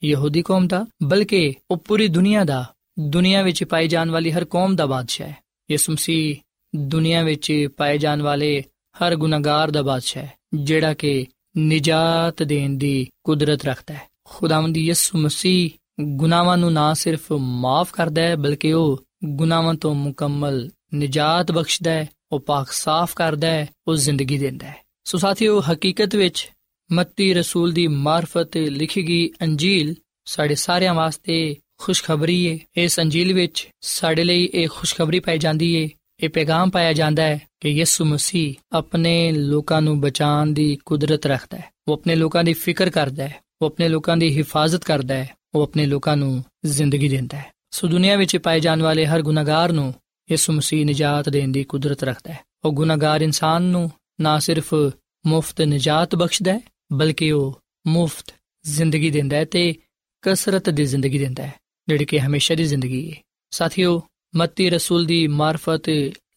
ਯਹੂਦੀ 0.03 0.41
ਕੌਮ 0.41 0.67
ਦਾ, 0.67 0.85
ਬਲਕਿ 1.03 1.53
ਉਹ 1.71 1.77
ਪੂਰੀ 1.77 2.07
ਦੁਨੀਆ 2.07 2.43
ਦਾ, 2.43 2.73
ਦੁਨੀਆ 2.99 3.41
ਵਿੱਚ 3.41 3.63
ਪਾਈ 3.63 3.87
ਜਾਣ 3.87 4.09
ਵਾਲੀ 4.09 4.31
ਹਰ 4.31 4.45
ਕੌਮ 4.45 4.75
ਦਾ 4.75 4.85
ਬਾਦਸ਼ਾਹ 4.85 5.27
ਹੈ। 5.27 5.37
ਯਿਸੂ 5.71 5.93
ਮਸੀਹ 5.93 6.35
ਦੁਨੀਆ 6.75 7.23
ਵਿੱਚ 7.23 7.67
ਪਾਏ 7.77 7.97
ਜਾਣ 7.97 8.21
ਵਾਲੇ 8.21 8.63
ਹਰ 8.95 9.15
ਗੁਨਾਹਗਾਰ 9.15 9.71
ਦਾ 9.71 9.81
ਬਾਦਸ਼ਾਹ 9.81 10.23
ਹੈ, 10.23 10.33
ਜਿਹੜਾ 10.53 10.93
ਕਿ 10.93 11.25
ਨਿਜਾਤ 11.57 12.43
ਦੇਣ 12.43 12.69
ਦੀ 12.69 13.07
ਕੁਦਰਤ 13.23 13.65
ਰੱਖਦਾ 13.65 13.93
ਹੈ। 13.93 14.01
ਖੁਦਾਵੰਦ 14.25 14.77
ਯਿਸੂ 14.77 15.17
ਮਸੀਹ 15.17 15.69
ਗੁਨਾਹਾਂ 16.01 16.57
ਨੂੰ 16.57 16.73
ਨਾ 16.73 16.93
ਸਿਰਫ 16.93 17.31
ਮਾਫ 17.31 17.91
ਕਰਦਾ 17.91 18.21
ਹੈ, 18.21 18.35
ਬਲਕਿ 18.35 18.73
ਉਹ 18.73 19.03
ਗੁਨਾਹਾਂ 19.25 19.73
ਤੋਂ 19.73 19.95
ਮੁਕੰਮਲ 19.95 20.69
ਨਿਜਾਤ 20.93 21.51
ਬਖਸ਼ਦਾ 21.51 21.91
ਹੈ, 21.91 22.09
ਉਹ 22.31 22.39
ਪਾਕ 22.39 22.71
ਸਾਫ਼ 22.71 23.15
ਕਰਦਾ 23.15 23.47
ਹੈ, 23.47 23.69
ਉਹ 23.87 23.95
ਜ਼ਿੰਦਗੀ 23.95 24.37
ਦਿੰਦਾ 24.37 24.67
ਹੈ। 24.67 24.75
ਸੋ 25.03 25.17
ਸਾਥੀਓ, 25.17 25.61
ਹਕੀਕਤ 25.73 26.15
ਵਿੱਚ 26.15 26.51
ਮੱਤੀ 26.91 27.33
ਰਸੂਲ 27.33 27.71
ਦੀ 27.71 27.87
ਮਾਰਫਤ 27.87 28.57
ਲਿਖੀ 28.57 29.07
ਗਈ 29.07 29.29
ਅੰਜੀਲ 29.41 29.95
ਸਾਡੇ 30.25 30.55
ਸਾਰਿਆਂ 30.55 30.93
ਵਾਸਤੇ 30.93 31.55
ਖੁਸ਼ਖਬਰੀ 31.77 32.53
ਹੈ 32.53 32.59
ਇਸ 32.77 32.99
ਅੰਜੀਲ 32.99 33.33
ਵਿੱਚ 33.33 33.69
ਸਾਡੇ 33.81 34.23
ਲਈ 34.23 34.49
ਇਹ 34.53 34.67
ਖੁਸ਼ਖਬਰੀ 34.71 35.19
ਪਾਈ 35.19 35.37
ਜਾਂਦੀ 35.37 35.83
ਹੈ 35.83 35.89
ਇਹ 36.23 36.29
ਪੈਗਾਮ 36.29 36.69
ਪਾਇਆ 36.69 36.93
ਜਾਂਦਾ 36.93 37.23
ਹੈ 37.23 37.41
ਕਿ 37.59 37.69
ਯਿਸੂ 37.69 38.05
ਮਸੀਹ 38.05 38.53
ਆਪਣੇ 38.71 39.31
ਲੋਕਾਂ 39.31 39.81
ਨੂੰ 39.81 40.01
ਬਚਾਉਣ 40.01 40.53
ਦੀ 40.53 40.77
ਕੁਦਰਤ 40.85 41.25
ਰੱਖਦਾ 41.25 41.57
ਹੈ। 41.57 41.69
ਉਹ 41.87 41.93
ਆਪਣੇ 41.93 42.15
ਲੋਕਾਂ 42.15 42.43
ਦੀ 42.43 42.53
ਫਿਕਰ 42.53 42.89
ਕਰਦਾ 42.89 43.27
ਹੈ, 43.27 43.35
ਉਹ 43.61 43.67
ਆਪਣੇ 43.67 43.87
ਲੋਕਾਂ 43.87 44.17
ਦੀ 44.17 44.37
ਹਿਫਾਜ਼ਤ 44.37 44.83
ਕਰਦਾ 44.83 45.15
ਹੈ। 45.15 45.29
ਉਹ 45.54 45.62
ਆਪਣੇ 45.62 45.86
ਲੋਕਾਂ 45.86 46.16
ਨੂੰ 46.16 46.44
ਜ਼ਿੰਦਗੀ 46.64 47.08
ਦਿੰਦਾ 47.08 47.36
ਹੈ 47.36 47.52
ਸੋ 47.70 47.88
ਦੁਨੀਆ 47.88 48.16
ਵਿੱਚ 48.16 48.36
ਪਾਏ 48.36 48.60
ਜਾਣ 48.60 48.82
ਵਾਲੇ 48.82 49.06
ਹਰ 49.06 49.22
ਗੁਨਾਹਗਾਰ 49.22 49.72
ਨੂੰ 49.72 49.94
ਯਿਸੂ 50.30 50.52
ਮਸੀਹ 50.52 50.86
ਨਜਾਤ 50.86 51.28
ਦੇਣ 51.28 51.52
ਦੀ 51.52 51.64
ਕੁਦਰਤ 51.64 52.04
ਰੱਖਦਾ 52.04 52.32
ਹੈ 52.32 52.38
ਉਹ 52.64 52.72
ਗੁਨਾਹਗਾਰ 52.72 53.20
ਇਨਸਾਨ 53.20 53.62
ਨੂੰ 53.62 53.90
ਨਾ 54.20 54.38
ਸਿਰਫ 54.38 54.74
ਮੁਫਤ 55.26 55.60
ਨਜਾਤ 55.60 56.14
ਬਖਸ਼ਦਾ 56.14 56.52
ਹੈ 56.52 56.60
ਬਲਕਿ 56.92 57.32
ਉਹ 57.32 57.60
ਮੁਫਤ 57.86 58.34
ਜ਼ਿੰਦਗੀ 58.64 59.10
ਦਿੰਦਾ 59.10 59.36
ਹੈ 59.36 59.44
ਤੇ 59.44 59.74
ਕਸਰਤ 60.22 60.70
ਦੀ 60.70 60.84
ਜ਼ਿੰਦਗੀ 60.84 61.18
ਦਿੰਦਾ 61.18 61.42
ਹੈ 61.42 61.52
ਜਿਹੜੀ 61.88 62.04
ਕਿ 62.04 62.20
ਹਮੇਸ਼ਾ 62.20 62.54
ਦੀ 62.54 62.64
ਜ਼ਿੰਦਗੀ 62.64 63.10
ਹੈ 63.10 63.16
ਸਾਥੀਓ 63.50 64.02
ਮੱਤੀ 64.36 64.70
ਰਸੂਲ 64.70 65.06
ਦੀ 65.06 65.26
ਮਾਰਫਤ 65.26 65.88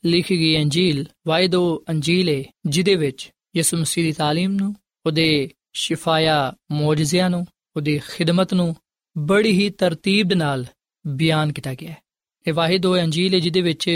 ਲਿਖੀ 0.06 0.38
ਗਈ 0.40 0.58
ਅੰਜੀਲ 0.58 1.06
ਵਾਇਦੋ 1.28 1.84
ਅੰਜੀਲ 1.90 2.30
ਹੈ 2.30 2.44
ਜਿਹਦੇ 2.66 2.96
ਵਿੱਚ 2.96 3.32
ਯਿਸੂ 3.56 3.78
ਮਸੀਹ 3.78 4.04
ਦੀ 4.04 4.12
تعلیم 4.12 4.50
ਨੂੰ 4.50 4.76
ਉਹਦੇ 5.06 5.50
ਸ਼ਿਫਾਇਆ 5.74 6.54
ਮੌਜਜ਼ਿਆਂ 6.72 7.30
ਨੂੰ 7.30 7.46
ਉਹਦੀ 7.76 8.00
ਖਿਦਮਤ 8.00 8.54
ਨੂੰ 8.54 8.76
ਬੜੀ 9.19 9.53
ਹੀ 9.53 9.71
ਤਰਤੀਬ 9.71 10.33
ਨਾਲ 10.33 10.67
ਬਿਆਨ 11.07 11.53
ਕੀਤਾ 11.53 11.75
ਗਿਆ 11.75 11.91
ਹੈ। 11.91 11.97
ਇਹ 12.49 12.53
ਵਾਹਿਦ 12.53 12.87
ਉਹ 12.87 12.99
ਅੰਜੀਲ 12.99 13.35
ਹੈ 13.35 13.39
ਜਿਹਦੇ 13.39 13.61
ਵਿੱਚ 13.61 13.89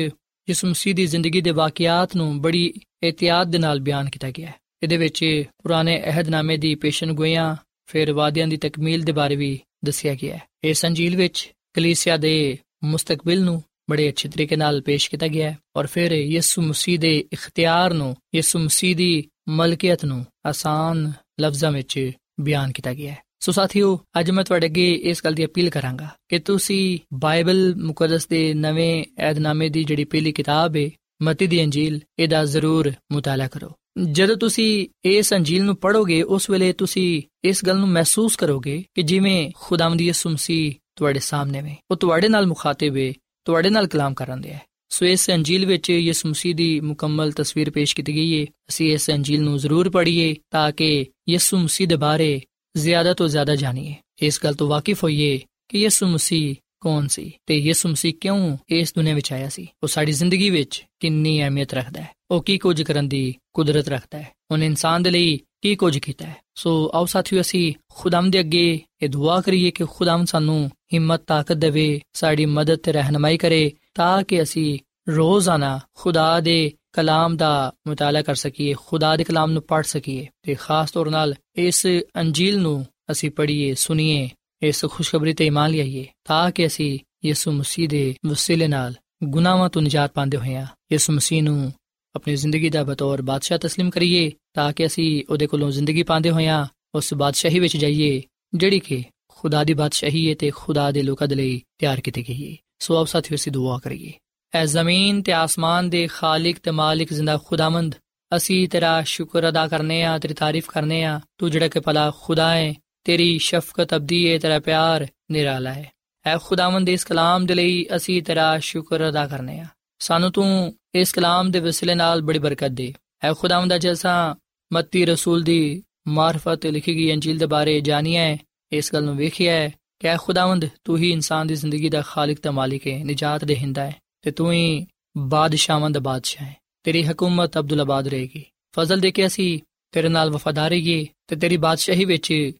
ਯਿਸੂ 0.49 0.69
ਮਸੀਹ 0.69 0.95
ਦੀ 0.95 1.07
ਜ਼ਿੰਦਗੀ 1.07 1.41
ਦੇ 1.41 1.51
ਵਾਕਿਆਤ 1.51 2.17
ਨੂੰ 2.17 2.43
ਬੜੀ 2.43 2.75
ਇhtiyat 3.03 3.51
ਦੇ 3.51 3.59
ਨਾਲ 3.59 3.81
ਬਿਆਨ 3.81 4.11
ਕੀਤਾ 4.11 4.31
ਗਿਆ 4.31 4.49
ਹੈ। 4.49 4.55
ਇਹਦੇ 4.83 4.97
ਵਿੱਚ 4.97 5.45
ਪੁਰਾਣੇ 5.63 6.03
ਅਹਿਦਨਾਮੇ 6.03 6.57
ਦੀ 6.57 6.75
ਪੇਸ਼ਨਗੋਈਆਂ, 6.75 7.57
ਫਿਰ 7.87 8.13
ਵਾਅਦਿਆਂ 8.13 8.49
ਦੀ 8.49 8.57
ਤਕਮੀਲ 8.57 9.03
ਦੇ 9.03 9.13
ਬਾਰੇ 9.13 9.37
ਵੀ 9.37 9.61
ਦੱਸਿਆ 9.85 10.15
ਗਿਆ 10.15 10.37
ਹੈ। 10.37 10.43
ਇਸ 10.65 10.87
ਅੰਜੀਲ 10.87 11.17
ਵਿੱਚ 11.17 11.53
ਕਲੀਸਿਆ 11.75 12.17
ਦੇ 12.17 12.59
ਮੁਸਤਕਬਲ 12.85 13.43
ਨੂੰ 13.43 13.63
ਬੜੇ 13.91 14.09
ਅੱਛੇ 14.09 14.29
ਤਰੀਕੇ 14.29 14.57
ਨਾਲ 14.57 14.83
ਪੇਸ਼ 14.83 15.11
ਕੀਤਾ 15.11 15.29
ਗਿਆ 15.29 15.51
ਹੈ 15.51 15.59
ਔਰ 15.77 15.87
ਫਿਰ 15.87 16.13
ਯਿਸੂ 16.13 16.63
ਮਸੀਹ 16.63 16.99
ਦੇ 16.99 17.25
ਇਖਤਿਆਰ 17.33 17.95
ਨੂੰ, 17.95 18.17
ਯਿਸੂ 18.35 18.59
ਮਸੀਹ 18.59 18.97
ਦੀ 18.97 19.25
ਮਲਕੀਅਤ 19.49 20.05
ਨੂੰ 20.05 20.27
ਆਸਾਨ 20.47 21.13
ਲਫ਼ਜ਼ਾਂ 21.41 21.73
ਵਿੱਚ 21.73 22.11
ਬਿਆਨ 22.41 22.73
ਕੀਤਾ 22.73 22.95
ਗਿਆ 22.95 23.13
ਹੈ। 23.13 23.28
ਸੋ 23.41 23.53
ਸਾਥੀਓ, 23.53 23.99
ਅੱਜ 24.21 24.31
ਮੈਂ 24.31 24.45
ਤੁਹਾਡੇ 24.45 24.67
ਅੱਗੇ 24.67 24.93
ਇਸ 24.93 25.25
ਗੱਲ 25.25 25.35
ਦੀ 25.35 25.45
ਅਪੀਲ 25.45 25.71
ਕਰਾਂਗਾ 25.71 26.09
ਕਿ 26.29 26.39
ਤੁਸੀਂ 26.39 26.99
ਬਾਈਬਲ 27.15 27.75
ਮੁਕੱਦਸ 27.77 28.27
ਦੇ 28.27 28.55
ਨਵੇਂ 28.55 29.05
ਏਧਨਾਮੇ 29.21 29.69
ਦੀ 29.69 29.85
ਜਿਹੜੀ 29.85 30.05
ਪਹਿਲੀ 30.05 30.33
ਕਿਤਾਬ 30.33 30.77
ਹੈ 30.77 30.89
ਮਤੀ 31.23 31.47
ਦੀ 31.47 31.65
ਅੰਜੀਲ, 31.65 32.01
ਇਹਦਾ 32.19 32.45
ਜ਼ਰੂਰ 32.45 32.93
ਮੁਤਾਲਾ 33.13 33.49
ਕਰੋ। 33.49 33.71
ਜਦੋਂ 34.13 34.37
ਤੁਸੀਂ 34.37 34.87
ਇਸ 35.05 35.33
ਅੰਜੀਲ 35.35 35.65
ਨੂੰ 35.65 35.77
ਪੜੋਗੇ 35.77 36.23
ਉਸ 36.23 36.51
ਵੇਲੇ 36.51 36.73
ਤੁਸੀਂ 36.73 37.23
ਇਸ 37.45 37.65
ਗੱਲ 37.65 37.79
ਨੂੰ 37.79 37.89
ਮਹਿਸੂਸ 37.89 38.37
ਕਰੋਗੇ 38.37 38.85
ਕਿ 38.95 39.03
ਜਿਵੇਂ 39.03 39.51
ਖੁਦਾਵੰਦੀ 39.55 40.07
ਯਿਸੂ 40.07 40.31
ਮਸੀਹ 40.31 40.73
ਤੁਹਾਡੇ 40.97 41.21
ਸਾਹਮਣੇ 41.21 41.63
ਵੇ, 41.63 41.77
ਉਹ 41.91 41.97
ਤੁਹਾਡੇ 41.97 42.29
ਨਾਲ 42.29 42.47
ਮੁਖਾਤਿਬ 42.47 42.97
ਹੈ 42.97 43.13
ਤੁਹਾਡੇ 43.45 43.71
ਨਾਲ 43.71 43.87
ਕਲਾਮ 43.87 44.15
ਕਰਨ 44.15 44.41
ਦਿਆ 44.41 44.59
ਸੋ 44.91 45.07
ਇਸ 45.07 45.31
ਅੰਜੀਲ 45.31 45.67
ਵਿੱਚ 45.67 45.91
ਯਿਸੂ 45.91 46.29
ਮਸੀਹ 46.29 46.55
ਦੀ 46.55 46.81
ਮੁਕੰਮਲ 46.81 47.33
ਤਸਵੀਰ 47.33 47.71
ਪੇਸ਼ 47.71 47.97
ਕੀਤੀ 47.97 48.15
ਗਈ 48.15 48.41
ਹੈ 48.41 48.47
ਅਸੀਂ 48.69 48.93
ਇਸ 48.93 49.11
ਅੰਜੀਲ 49.11 49.43
ਨੂੰ 49.43 49.59
ਜ਼ਰੂਰ 49.59 49.91
ਪੜ੍ਹੀਏ 49.91 50.35
ਤਾਂ 50.51 50.73
ਕਿ 50.73 51.07
ਯਿਸੂ 51.29 51.59
ਮਸੀਹ 51.59 51.89
ਦੇ 51.89 51.97
ਬਾਰੇ 51.97 52.41
ਜ਼ਿਆਦਾ 52.77 53.15
ਤੋਂ 53.15 53.29
ਜ਼ਿਆਦਾ 53.29 53.57
ਜਾਣੀਏ। 53.57 53.95
ਇਸ 54.23 54.41
ਗੱਲ 54.45 54.55
ਤੋਂ 54.55 54.69
ਵਾਕਿਫ 54.69 55.05
ਹੋਈਏ 55.05 55.41
ਕਿ 55.69 55.79
ਯਿਸੂ 55.79 56.07
ਮਸੀਹ 56.07 56.55
ਕੌਣ 56.81 57.07
ਸੀ 57.07 57.33
ਤੇ 57.47 57.59
ਯਿਸੂ 57.59 57.89
ਮਸੀਹ 57.89 58.15
ਕਿਉਂ 58.21 58.57
ਇਸ 58.69 58.95
ਦੁਨੀਆਂ 58.95 59.15
ਵਿੱਚ 59.15 59.33
ਆਇਆ 59.33 59.49
ਸੀ? 59.49 59.67
ਉਹ 59.83 59.89
ਸਾਡੀ 59.89 60.13
ਜ਼ਿੰਦਗੀ 60.13 60.51
ਵਿੱਚ 60.51 60.85
ਕਿੰਨੀ 61.01 61.43
ਅਹਿਮੀਅਤ 61.43 61.75
ਰੱਖਦਾ 61.75 62.01
ਹੈ। 62.01 62.09
ਉਹ 62.31 62.43
ਕੀ 62.43 62.59
ਕੁਝ 62.59 62.83
ਕਰਨ 62.83 63.09
ਦੀ 63.09 63.35
ਕੁਦਰਤ 63.53 63.89
ਰੱਖਦਾ 63.89 64.19
ਹੈ? 64.19 64.29
ਉਹਨੇ 64.51 64.67
ਇਨਸਾਨ 64.67 65.03
ਦੇ 65.03 65.11
ਲਈ 65.11 65.41
ਕੀ 65.63 65.77
ਕੁਝ 65.77 65.99
ਕੀਤਾ 65.99 66.27
ਹੈ? 66.27 66.37
ਸੋ 66.55 66.91
ਆਓ 66.95 67.05
ਸਾਥੀਓ, 67.05 67.41
ਅਸੀਂ 67.41 67.75
ਖੁਦਾਮ 67.95 68.31
ਦੇ 68.31 68.41
ਅੱਗੇ 68.41 68.81
ਇਹ 69.03 69.09
ਦੁਆ 69.09 69.41
ਕਰੀਏ 69.41 69.71
ਕਿ 69.71 69.85
ਖੁਦਾਮ 69.85 70.25
ਸਾਨੂੰ 70.25 70.71
ਹਿੰਮਤ, 70.93 71.23
ਤਾਕਤ 71.27 71.53
ਦੇਵੇ, 71.53 72.01
ਸਾਡੀ 72.13 72.47
ਮਦਦ 72.47 72.77
ਤੇ 72.77 72.93
ਰਹਿਨਮਾਈ 72.93 73.39
ਕਰੇ 73.39 73.73
ਤਾਂ 73.95 74.23
ਕਿ 74.23 74.43
ਅਸੀਂ 74.43 74.79
ਰੋਜ਼ਾਨਾ 75.09 75.81
ਖੁਦਾ 75.95 76.41
ਦੇ 76.41 76.73
ਕਲਾਮ 76.92 77.38
ਦਾ 77.38 77.72
ਮਤਾਲਾ 77.88 78.22
ਕਰ 78.22 78.36
ਸਕੀਏ 78.36 78.74
ਖੁਦਾ 78.74 79.16
ਦੇ 79.16 79.24
ਕਲਾਮ 79.24 79.52
ਨੂੰ 79.52 79.62
ਪੜ੍ਹ 79.62 79.84
ਸਕੀਏ 79.84 80.28
ਤੇ 80.44 80.56
ਖਾਸ 80.56 80.92
ਤੌਰ 80.92 81.10
ਨਾਲ 81.10 81.36
ਇਸ 81.58 81.88
ਅੰਜੀਲ 82.18 82.60
ਨੂੰ 82.60 82.86
ਅਸੀਂ 83.12 83.32
ਪੜ੍ਹੀਏ 83.32 83.74
ਸੁਣੀਏ 83.74 84.30
ਇਸ 84.62 84.86
ਖੁਸ਼ਖਬਰੀ 84.86 85.34
ਤੇ 85.34 85.46
ਇਮਾਨ 85.46 85.72
ਲਿਆਈਏ 85.72 86.06
ਤਾਂ 86.26 86.52
ਕਿ 86.52 86.66
ਅਸੀਂ 86.66 87.00
ਯਿਸੂ 87.26 87.52
ਮਸੀਹ 87.52 87.90
ਦੇ 87.90 88.16
ਵਸੀਲੇ 88.26 88.68
ਨਾਲ 88.68 88.94
ਗੁਨਾਹਾਂ 89.24 89.70
ਤੋਂ 89.70 89.82
ਨਿਜਾਤ 89.82 90.14
ਪਾਉਂਦੇ 90.14 90.38
ਹੋਈਆਂ 90.38 90.66
ਯਿਸੂ 90.92 91.14
ਮਸੀਹ 91.14 91.44
ਨੂੰ 91.44 91.74
ਆਪਣੀ 92.16 92.36
ਜ਼ਿੰਦਗੀ 92.36 92.70
ਦਾ 92.70 92.84
ਬਤੌਰ 92.84 93.22
ਬਾਦਸ਼ਾਹ 93.22 93.58
تسلیم 93.58 93.90
ਕਰੀਏ 93.90 94.32
ਤਾਂ 94.54 94.74
ਕਿ 94.74 94.86
ਅਸੀਂ 94.86 95.24
ਉਹਦੇ 95.30 95.48
ਕੋਲੋਂ 95.48 95.72
ਜ਼ਿੰਦਗੀ 95.72 96.04
ਪਾਉਂਦੇ 96.04 96.30
ਹੋਈਆਂ 96.30 96.66
ਉਸ 96.96 97.14
ਬਾਦਸ਼ਾਹੀ 97.14 97.60
ਵਿੱਚ 97.60 97.78
ਜਾਈਏ 97.78 98.22
ਜਿਹੜੀ 98.54 98.80
ਕਿ 98.80 99.04
ਖੁਦਾ 99.28 99.64
ਦੀ 99.64 99.74
ਬਾਦਸ਼ਾਹੀ 99.74 100.30
ਹੈ 100.30 100.36
ਤੇ 100.36 100.52
ਖੁਦਾ 100.56 100.92
ਦੇ 100.92 101.02
ਲੋਕਾਂ 101.02 101.28
ਦੇ 101.28 101.36
ਲਈ 101.36 101.62
ਤਿਆਰ 101.80 102.02
ਕੀਤੀ 102.02 102.24
ਗਈ 102.30 102.52
ਹੈ 102.52 102.58
ਸੋ 102.80 102.96
ਆਪ 102.96 103.08
ਸਾਥੀਓ 103.08 103.36
ਅਸੀਂ 103.36 103.52
ਦੁਆ 103.52 103.78
ਕਰੀਏ 103.78 104.12
ਐ 104.53 104.65
ਜ਼ਮੀਨ 104.65 105.21
ਤੇ 105.23 105.33
ਆਸਮਾਨ 105.33 105.89
ਦੇ 105.91 106.07
ਖਾਲਕ 106.07 106.59
ਤੇ 106.59 106.71
ਮਾਲਿਕ 106.71 107.13
ਜ਼ਿੰਦਾ 107.13 107.37
ਖੁਦਾਵੰਦ 107.39 107.95
ਅਸੀਂ 108.33 108.69
ਤੇਰਾ 108.69 109.03
ਸ਼ੁਕਰ 109.07 109.49
ਅਦਾ 109.49 109.67
ਕਰਨੇ 109.67 110.03
ਆ 110.03 110.19
ਤੇਰੀ 110.19 110.35
ਤਾਰੀਫ 110.35 110.69
ਕਰਨੇ 110.69 111.03
ਆ 111.05 111.21
ਤੂੰ 111.39 111.51
ਜਿਹੜਾ 111.51 111.69
ਕਿ 111.69 111.81
ਭਲਾ 111.81 112.11
ਖੁਦਾ 112.21 112.49
ਹੈ 112.51 112.73
ਤੇਰੀ 113.05 113.39
ਸ਼ਫਕਤ 113.39 113.95
ਅਬਦੀ 113.95 114.31
ਹੈ 114.31 114.39
ਤੇਰਾ 114.39 114.59
ਪਿਆਰ 114.59 115.07
ਨਿਰਾਲਾ 115.31 115.73
ਹੈ 115.73 115.91
ਐ 116.25 116.37
ਖੁਦਾਵੰਦ 116.39 116.89
ਇਸ 116.89 117.05
ਕਲਾਮ 117.05 117.47
ਦੇ 117.47 117.55
ਲਈ 117.55 117.85
ਅਸੀਂ 117.97 118.23
ਤੇਰਾ 118.23 118.59
ਸ਼ੁਕਰ 118.59 119.09
ਅਦਾ 119.09 119.27
ਕਰਨੇ 119.27 119.59
ਆ 119.61 119.67
ਸਾਨੂੰ 120.01 120.33
ਤੂੰ 120.33 120.49
ਇਸ 120.95 121.13
ਕਲਾਮ 121.13 121.51
ਦੇ 121.51 121.61
ਵਸਿਲੇ 121.61 121.95
ਨਾਲ 121.95 122.23
ਬੜੀ 122.23 122.39
ਬਰਕਤ 122.39 122.73
ਦੇ 122.73 122.93
ਐ 123.25 123.33
ਖੁਦਾਵੰਦ 123.33 123.77
ਜੈਸਾ 123.77 124.35
ਮੱਤੀ 124.71 125.05
ਰਸੂਲ 125.05 125.43
ਦੀ 125.43 125.83
ਮਾਰਫਤ 126.09 126.67
ਲਿਖੀ 126.67 126.97
ਗਈ 126.97 127.13
ਅੰਜੀਲ 127.13 127.39
ਦੇ 127.39 127.47
ਬਾਰੇ 127.47 127.81
ਜਾਣਿਆ 127.81 128.23
ਹੈ 128.23 128.37
ਇਸ 128.73 128.93
ਗੱਲ 128.93 129.05
ਨੂੰ 129.05 129.17
ਵੇਖਿਆ 129.17 129.53
ਹੈ 129.53 129.71
ਕਿ 130.01 130.09
ਐ 130.09 130.17
ਖੁਦਾਵੰਦ 130.17 130.69
ਤੂੰ 130.85 130.99
ਹੀ 130.99 131.11
ਇਨਸਾਨ 131.13 131.47
ਦੀ 131.47 131.55
ਜ਼ਿੰਦਗੀ 131.55 131.89
ਦਾ 131.89 132.03
ਖਾਲਕ 132.07 132.39
ਤੇ 132.39 132.51
ਮਾਲਿਕ 132.51 132.87
ਹੈ 132.87 132.99
ਨਿਜਾਤ 133.05 133.45
ਦੇਹਿੰਦਾ 133.45 133.85
ਹੈ 133.85 133.95
ਤੇ 134.23 134.31
ਤੂੰ 134.31 134.53
ਹੀ 134.53 134.87
ਬਾਦਸ਼ਾਹਾਂ 135.17 135.91
ਦਾ 135.91 136.01
ਬਾਦਸ਼ਾਹ 136.01 136.47
ਹੈ। 136.47 136.57
ਤੇਰੀ 136.83 137.03
ਹਕੂਮਤ 137.03 137.59
ਅਬਦੁੱਲ 137.59 137.81
ਆਬਾਦ 137.81 138.09
ਰਹੇਗੀ। 138.09 138.45
ਫਜ਼ਲ 138.77 139.01
ਦੇ 139.01 139.11
ਕੇ 139.11 139.27
ਅਸੀਂ 139.27 139.61
ਤੇਰੇ 139.93 140.09
ਨਾਲ 140.09 140.31
ਵਫਾਦਾਰ 140.31 140.71
ਰਹੀਏ 140.71 141.07
ਤੇ 141.27 141.37
ਤੇਰੀ 141.37 141.57
ਬਾਦਸ਼ਾਹੀ 141.57 142.05
ਵਿੱਚ 142.05 142.51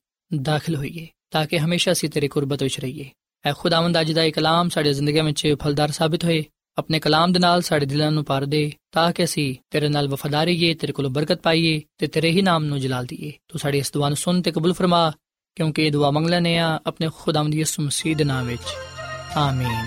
ਦਾਖਲ 0.43 0.77
ਹੋਈਏ, 0.77 1.07
ਤਾਂ 1.31 1.47
ਕਿ 1.47 1.59
ਹਮੇਸ਼ਾ 1.59 1.93
ਅਸੀਂ 1.93 2.09
ਤੇਰੇ 2.09 2.29
ਕੁਰਬਤ 2.29 2.63
ਵਿੱਚ 2.63 2.81
ਰਹੀਏ। 2.81 3.11
ਐ 3.47 3.53
ਖੁਦਾਵੰਦ 3.53 4.01
ਅੱਜ 4.01 4.13
ਦਾ 4.13 4.23
ਇਹ 4.23 4.33
ਕਲਾਮ 4.33 4.69
ਸਾਡੀ 4.69 4.93
ਜ਼ਿੰਦਗੀ 4.93 5.21
ਵਿੱਚ 5.21 5.55
ਫਲਦਾਰ 5.63 5.91
ਸਾਬਿਤ 5.91 6.25
ਹੋਏ। 6.25 6.45
ਆਪਣੇ 6.79 7.01
ਕਲਾਮ 7.01 7.33
ਦੇ 7.33 7.39
ਨਾਲ 7.39 7.63
ਸਾਡੇ 7.63 7.87
ਦਿਲਾਂ 7.87 8.11
ਨੂੰ 8.11 8.25
ਭਰ 8.25 8.45
ਦੇ, 8.45 8.73
ਤਾਂ 8.93 9.13
ਕਿ 9.13 9.25
ਅਸੀਂ 9.25 9.57
ਤੇਰੇ 9.71 9.89
ਨਾਲ 9.89 10.09
ਵਫਾਦਾਰ 10.09 10.47
ਰਹੀਏ, 10.47 10.75
ਤੇਰੇ 10.75 10.93
ਕੋਲੋਂ 10.93 11.11
ਬਰਕਤ 11.11 11.41
ਪਾਈਏ 11.43 11.81
ਤੇ 11.99 12.07
ਤੇਰੇ 12.07 12.31
ਹੀ 12.31 12.43
ਨਾਮ 12.43 12.65
ਨੂੰ 12.65 12.81
ਜਲਾਲ 12.81 13.07
ਦਈਏ 13.07 13.33
ਤੂੰ 13.49 13.59
ਸਾਡੀ 13.59 13.79
ਇਸ 13.79 13.93
ਦੁਆ 13.93 14.09
ਨੂੰ 14.09 14.17
ਸੁਣ 14.17 14.43
ਤੇ 14.43 14.51
ਕਬੂਲ 14.51 14.73
ਫਰਮਾ, 14.73 15.13
ਕਿਉਂਕਿ 15.55 15.87
ਇਹ 15.87 15.93
ਦੁਆ 15.93 16.11
ਮੰਗ 16.11 16.29
ਲੈਨੇ 16.29 16.59
ਆ 16.59 16.81
ਆਪਣੇ 16.87 17.09
ਖੁਦਾਵੰਦ 17.17 17.55
ਯਿਸੂ 17.55 17.83
ਮਸੀਹ 17.83 18.17
ਦੇ 18.17 18.25
ਨਾਮ 18.25 18.47
ਵਿੱਚ। 18.47 18.63
ਆਮੀਨ। 19.37 19.87